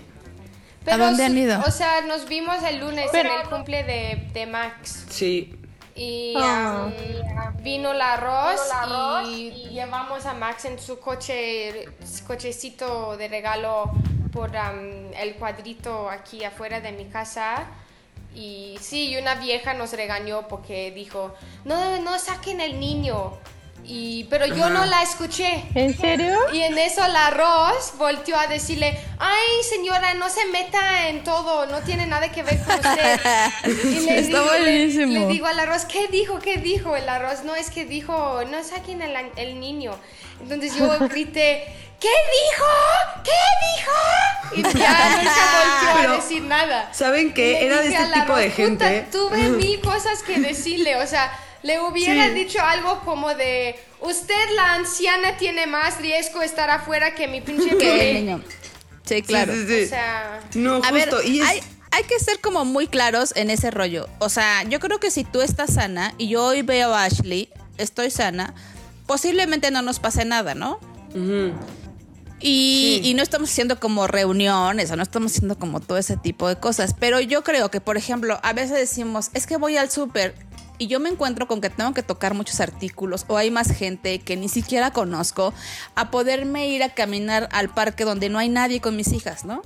[0.91, 1.61] ¿A dónde han ido?
[1.65, 5.05] O sea, nos vimos el lunes Pero- en el cumple de, de Max.
[5.09, 5.55] Sí.
[5.95, 6.87] Y Ah.
[6.87, 8.59] um, vino el arroz,
[9.27, 11.85] y llevamos a Max en su coche,
[12.25, 13.91] cochecito de regalo
[14.31, 17.65] por um, el cuadrito aquí afuera de mi casa.
[18.35, 21.33] Y sí, y una vieja nos regañó porque dijo,
[21.65, 23.33] no, no saquen el niño.
[23.85, 24.69] Y, pero yo Ajá.
[24.69, 25.63] no la escuché.
[25.73, 26.37] ¿En serio?
[26.53, 31.65] Y en eso la arroz volteó a decirle, ay señora, no se meta en todo,
[31.65, 33.19] no tiene nada que ver con usted.
[33.65, 35.13] Y le Está digo, le- buenísimo.
[35.13, 36.37] Le, digo al arroz, ¿qué dijo?
[36.39, 37.43] ¿Qué dijo el arroz?
[37.43, 39.95] No, es que dijo, no saquen el, el niño.
[40.39, 41.65] Entonces yo grité,
[41.99, 42.65] ¿qué dijo?
[43.23, 44.71] ¿Qué dijo?
[44.71, 46.93] Y ya nunca volteó Pero, a decir nada.
[46.93, 47.51] ¿saben qué?
[47.53, 49.01] Le Era de este al tipo de arroz, gente.
[49.11, 51.31] "Puta, tuve mil cosas que decirle, o sea,
[51.63, 52.33] le hubiera Sí.
[52.33, 57.69] dicho algo como de, usted la anciana tiene más riesgo estar afuera que mi pinche
[57.69, 58.09] Que bebé.
[58.11, 58.43] el niño.
[59.05, 59.53] Sí, claro.
[59.53, 59.83] Sí, sí, sí.
[59.85, 61.27] O sea, No, A ver, justo.
[61.27, 61.59] y es- hay,
[61.91, 64.07] hay que ser como muy claros en ese rollo.
[64.19, 67.49] O sea, yo creo que si tú estás sana y yo hoy veo a Ashley,
[67.77, 68.53] estoy sana,
[69.07, 70.79] posiblemente no nos pase nada, ¿no?
[72.41, 73.09] Y, Sí.
[73.09, 76.55] y no estamos haciendo como reuniones o no estamos haciendo como todo ese tipo de
[76.55, 76.95] cosas.
[76.97, 80.35] Pero yo creo que, por ejemplo, a veces decimos, es que voy al súper
[80.79, 84.17] y yo me encuentro con que tengo que tocar muchos artículos o hay más gente
[84.19, 85.53] que ni siquiera conozco
[85.95, 89.61] a poderme ir a caminar al parque donde no hay nadie con mis hijas, ¿no?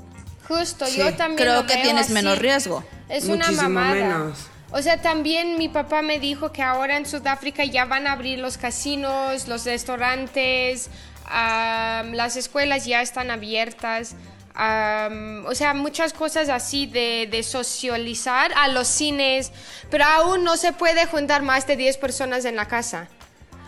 [0.48, 0.98] justo, Sí.
[0.98, 2.14] yo también Creo lo que veo tienes así.
[2.14, 2.84] menos riesgo.
[3.08, 3.94] Es una Muchísimo mamada.
[3.96, 4.38] menos.
[4.72, 8.40] O sea, también mi papá me dijo que ahora en Sudáfrica ya van a abrir
[8.40, 10.90] los casinos, los restaurantes,
[11.32, 14.16] las escuelas ya están abiertas.
[14.56, 19.52] Am, o sea, muchas cosas así de, de socializar a los cines,
[19.90, 23.08] pero aún no se puede juntar más de 10 personas en la casa.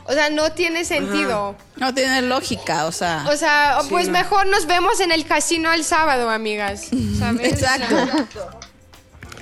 [0.08, 1.56] O sea, no tiene sentido.
[1.78, 3.26] No tiene lógica, o sea.
[3.28, 4.13] O sea, Sí, pues no.
[4.13, 6.89] mejor nos vemos en el casino el sábado, amigas.
[7.19, 7.54] ¿Sabes?
[7.54, 7.95] Exacto.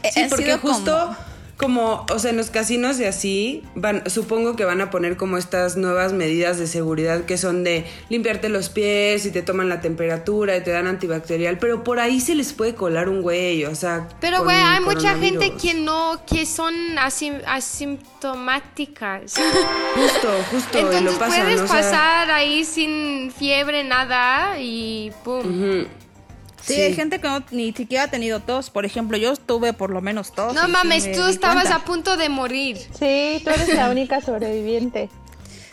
[0.04, 1.18] Eh, Sí, han porque como- justo
[1.64, 2.06] como...
[2.12, 5.78] o sea, en los casinos y así, van, supongo que van a poner como estas
[5.78, 10.56] nuevas medidas de seguridad que son de limpiarte los pies y te toman la temperatura
[10.58, 14.08] y te dan antibacterial, pero por ahí se les puede colar un güey, o sea.
[14.20, 19.36] Pero, güey, hay mucha gente que no, que son asim- asintomáticas.
[19.96, 25.12] Justo, justo, y Entonces lo pasan, puedes o sea, pasar ahí sin fiebre, nada, y
[25.24, 25.40] pum.
[25.40, 25.88] ujú.
[26.66, 28.70] Sí, hay gente que no, ni siquiera ha tenido tos.
[28.70, 30.54] Por ejemplo, yo tuve por lo menos tos.
[30.54, 31.76] No mames, me tú estabas cuenta.
[31.76, 32.78] a punto de morir.
[32.78, 35.10] Sí, tú eres la única sobreviviente.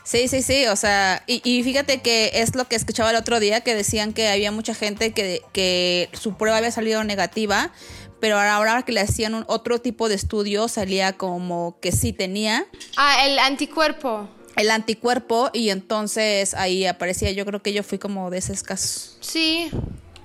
[0.02, 3.38] Sí, sí, sí, o sea, y, y fíjate que es lo que escuchaba el otro
[3.38, 7.70] día, que decían que había mucha gente que, que su prueba había salido negativa,
[8.18, 12.12] pero ahora, ahora que le hacían un, otro tipo de estudio salía como que sí
[12.12, 12.64] tenía
[12.96, 14.28] Ah, el anticuerpo.
[14.56, 19.16] el anticuerpo y entonces ahí aparecía, yo creo que yo fui como de esos casos.
[19.20, 19.70] Sí.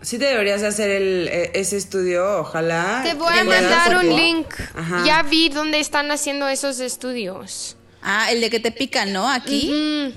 [0.06, 3.02] Sí te deberías hacer el, e- ese estudio, ojalá.
[3.04, 4.48] Te voy a mandar un link.
[4.76, 5.04] Ajá.
[5.06, 7.76] Ya vi dónde están haciendo esos estudios.
[8.04, 9.28] Ah, el de que te pican, ¿no?
[9.28, 10.14] Aquí Mm,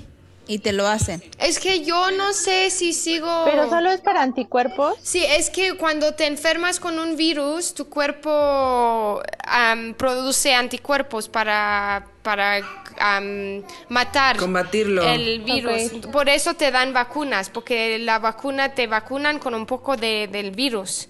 [0.47, 1.23] y te lo hacen.
[1.39, 3.45] Es que yo no sé si sigo...
[3.45, 4.95] Pero solo es para anticuerpos.
[5.01, 12.05] Sí, es que cuando te enfermas con un virus, tu cuerpo am, produce anticuerpos para,
[12.21, 12.61] para
[12.99, 15.03] am, matar Combatirlo.
[15.03, 15.91] el virus.
[16.11, 20.51] Por eso te dan vacunas, porque la vacuna te vacunan con un poco de- del
[20.51, 21.07] virus.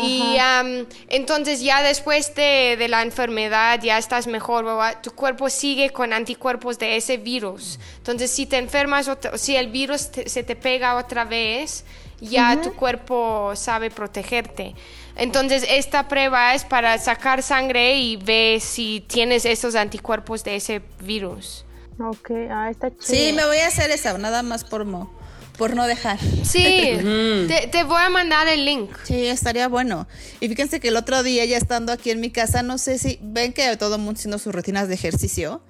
[0.00, 4.98] Y am, entonces ya después de, de la enfermedad ya estás mejor, ¿verdad?
[5.02, 7.80] tu cuerpo sigue con anticuerpos de ese virus.
[7.96, 11.84] Entonces si te enfermas, si el virus te- se te pega otra vez,
[12.20, 14.74] ya tu cuerpo sabe protegerte.
[15.16, 20.82] Entonces esta prueba es para sacar sangre y ver si tienes esos anticuerpos de ese
[21.00, 21.64] virus.
[22.00, 23.02] Ok, ah, está chido.
[23.02, 25.10] Sí, me voy a hacer esa, nada más por, mo-
[25.56, 26.18] por no dejar.
[26.44, 26.92] Sí,
[27.48, 28.90] te, te voy a mandar el link.
[29.02, 30.06] Sí, estaría bueno.
[30.38, 33.18] Y fíjense que el otro día, ya estando aquí en mi casa, no sé si
[33.20, 35.60] ven que todo el mundo haciendo sus rutinas de ejercicio.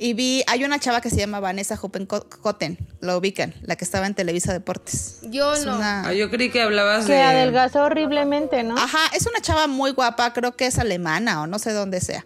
[0.00, 4.06] Y vi, hay una chava que se llama Vanessa Cotten, lo ubican, la que estaba
[4.06, 5.18] en Televisa Deportes.
[5.22, 5.76] Yo Es no.
[5.76, 7.22] una- Ah, yo creí que hablabas Que de...
[7.22, 8.76] adelgazó horriblemente, ¿no?
[8.78, 12.24] Ajá, es una chava muy guapa, creo que es alemana o no sé dónde sea.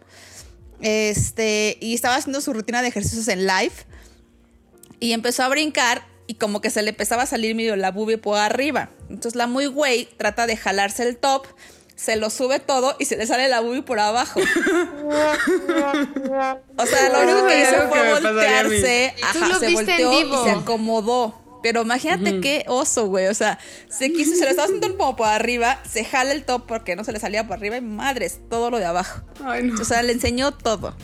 [0.80, 3.72] Este, y estaba haciendo su rutina de ejercicios en live
[5.00, 8.18] y empezó a brincar y como que se le empezaba a salir medio la boobie
[8.18, 8.90] por arriba.
[9.08, 11.46] Entonces la muy güey trata de jalarse el top,
[12.02, 14.40] se lo sube todo y se le sale la boobie por abajo.
[16.76, 21.40] O sea, lo único que hizo que fue voltearse, ajá, se volteó y se acomodó.
[21.62, 23.28] Pero imagínate qué oso, güey.
[23.28, 26.66] O sea, se quiso, se le estaba haciendo como por arriba, se jala el top
[26.66, 29.22] porque no se le salía por arriba y madres, todo lo de abajo.
[29.44, 29.80] Ay, no.
[29.80, 30.96] O sea, le enseñó todo.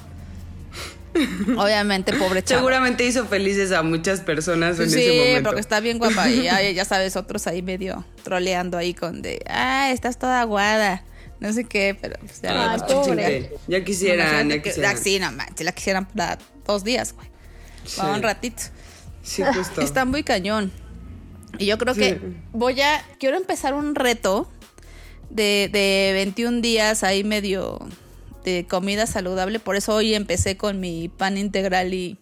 [1.56, 2.60] Obviamente, pobre chava.
[2.60, 5.48] Seguramente hizo felices a muchas personas en Sí, ese momento.
[5.50, 6.28] porque está bien guapa.
[6.30, 11.04] Y ya, ya sabes, otros ahí medio troleando ahí con de, ah, estás toda aguada.
[11.40, 12.76] No sé qué, pero pues ya.
[12.86, 13.04] Pobre.
[13.04, 13.52] chingue.
[13.68, 14.96] Ya quisieran, ya que- quisieran.
[14.96, 17.28] ah, Sí, no manches, la quisieran para dos días, güey.
[17.96, 18.16] Para Sí.
[18.16, 18.62] un ratito.
[19.22, 19.80] Sí, justo.
[19.80, 20.72] Está muy cañón.
[21.58, 22.20] Y yo creo que
[22.52, 23.02] voy a.
[23.18, 24.50] Quiero empezar un reto
[25.30, 27.78] de, de 21 días ahí medio
[28.44, 29.58] de comida saludable.
[29.60, 32.16] Por eso hoy empecé con mi pan integral y,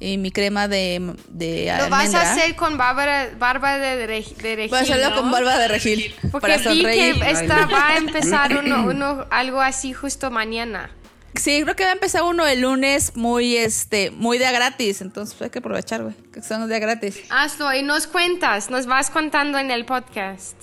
[0.00, 4.56] y mi crema de, de Lo vas a hacer con barba, barba de, re- de
[4.56, 5.16] regil, Voy a hacerlo ¿no?
[5.16, 6.14] con barba de regil.
[6.30, 7.20] Porque para vi sonreír.
[7.20, 10.90] que esta va a empezar uno, uno, algo así justo mañana.
[11.34, 15.00] Sí, creo que va a empezar uno el lunes muy, este, muy de gratis.
[15.02, 16.14] Entonces pues, hay que aprovechar, güey.
[16.32, 17.20] Que son de gratis.
[17.30, 20.56] Hazlo y nos cuentas, nos vas contando en el podcast.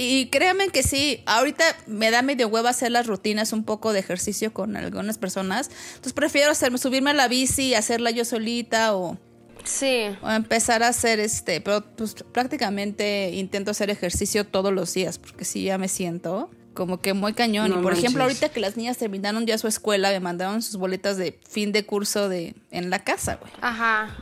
[0.00, 3.98] Y créanme que sí, ahorita me da medio hueva hacer las rutinas un poco de
[3.98, 5.70] ejercicio con algunas personas.
[5.90, 9.18] Entonces prefiero hacerme, subirme a la bici y hacerla yo solita o,
[9.64, 10.04] Sí.
[10.22, 15.44] o empezar a hacer este, pero pues prácticamente intento hacer ejercicio todos los días porque
[15.44, 17.70] sí ya me siento como que muy cañón.
[17.70, 20.76] No y por ejemplo, ahorita que las niñas terminaron ya su escuela, me mandaron sus
[20.76, 23.50] boletas de fin de curso de en la casa, güey.
[23.60, 24.16] Ajá.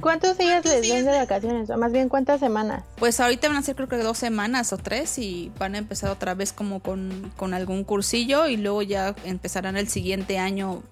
[0.00, 1.68] ¿Cuántos días les dan de vacaciones?
[1.68, 2.84] O más bien, ¿cuántas semanas?
[2.94, 6.10] Pues ahorita van a ser creo que dos semanas o tres y van a empezar
[6.10, 10.84] otra vez como con, con algún cursillo y luego ya empezarán el siguiente año.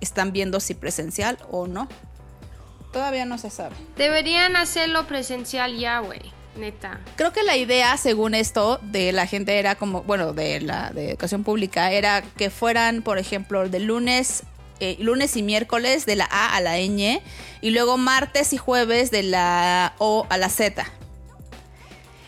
[0.00, 1.86] Están viendo si presencial o no.
[2.92, 3.76] Todavía no se sabe.
[3.96, 6.35] Deberían hacerlo presencial ya, güey.
[6.56, 7.00] Neta.
[7.16, 11.10] Creo que la idea, según esto, de la gente era como, bueno, de la de
[11.10, 14.44] educación pública, era que fueran, por ejemplo, de lunes,
[14.80, 17.20] eh, lunes y miércoles de la A a la ñ
[17.60, 20.84] y luego martes y jueves de la O a la Z.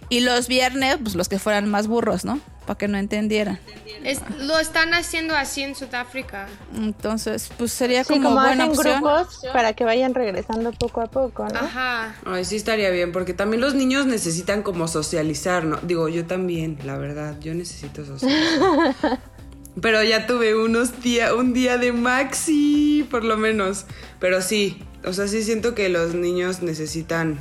[0.09, 2.41] Y los viernes, pues los que fueran más burros, ¿no?
[2.69, 3.59] Para que no entendieran.
[4.05, 6.47] Es- lo están haciendo así en Sudáfrica.
[6.77, 9.03] Entonces, pues sería Sí, como, como buena hacen opción.
[9.03, 11.59] grupos para que vayan regresando poco a poco, ¿no?
[11.59, 12.15] Ajá.
[12.27, 15.79] Ay, sí estaría bien, porque también los niños necesitan como socializar, ¿no?
[15.83, 19.19] Digo, yo también, la verdad, yo necesito socializar.
[19.81, 23.87] Pero ya tuve unos días, un día de maxi, por lo menos.
[24.21, 27.39] Pero sí, o sea, sí siento que los niños necesitan,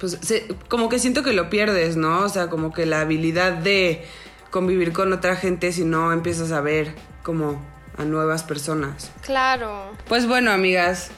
[0.00, 2.20] pues, se- como que siento que lo pierdes, ¿no?
[2.20, 4.04] O sea, como que la habilidad de
[4.50, 7.60] convivir con otra gente si no empiezas a ver como
[7.98, 9.10] a nuevas personas.
[9.22, 9.90] Claro.
[10.08, 11.08] Pues bueno, amigas,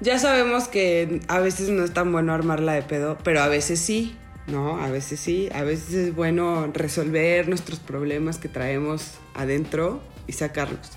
[0.00, 3.80] ya sabemos que a veces no es tan bueno armarla de pedo, pero a veces
[3.80, 4.16] sí,
[4.46, 4.78] ¿no?
[4.82, 10.90] A veces sí, a veces es bueno resolver nuestros problemas que traemos adentro y sacarlos.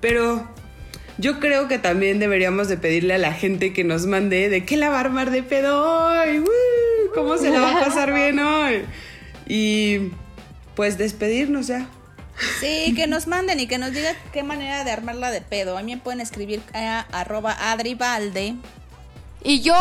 [0.00, 0.48] Pero
[1.22, 4.76] yo creo que también deberíamos de pedirle a la gente que nos mande de qué
[4.76, 7.14] la va a armar de pedo hoy, ¡Woo!
[7.14, 8.84] ¿cómo se la va a pasar bien hoy?
[9.46, 10.10] Y
[10.74, 11.86] pues despedirnos ya.
[12.58, 15.78] Sí, que nos manden y que nos digan qué manera de armarla de pedo.
[15.78, 18.56] A mí me pueden escribir a arroba adribalde.
[19.44, 19.76] Y yo,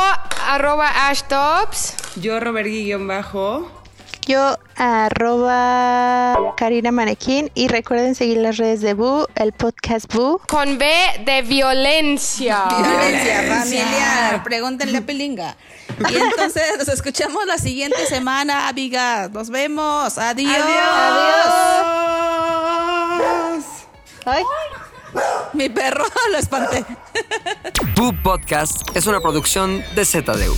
[0.45, 1.95] arroba ashtops.
[2.17, 3.80] Yo, Robert Guillón Bajo.
[4.27, 7.51] Yo, arroba Karina Manequín.
[7.55, 10.39] Y recuerden seguir las redes de Boo, el podcast Boo.
[10.47, 10.87] Con B
[11.25, 12.65] de violencia.
[12.69, 14.43] Violencia familiar.
[14.43, 15.57] Pregúntenle a Pilinga.
[16.09, 19.31] Y entonces nos escuchamos la siguiente semana, amigas.
[19.31, 20.17] Nos vemos.
[20.17, 20.55] Adiós.
[23.17, 23.65] Adiós.
[24.25, 24.43] Ay.
[25.53, 26.85] Mi perro lo espanté.
[27.95, 30.55] Poop Podcast es una producción de ZDU.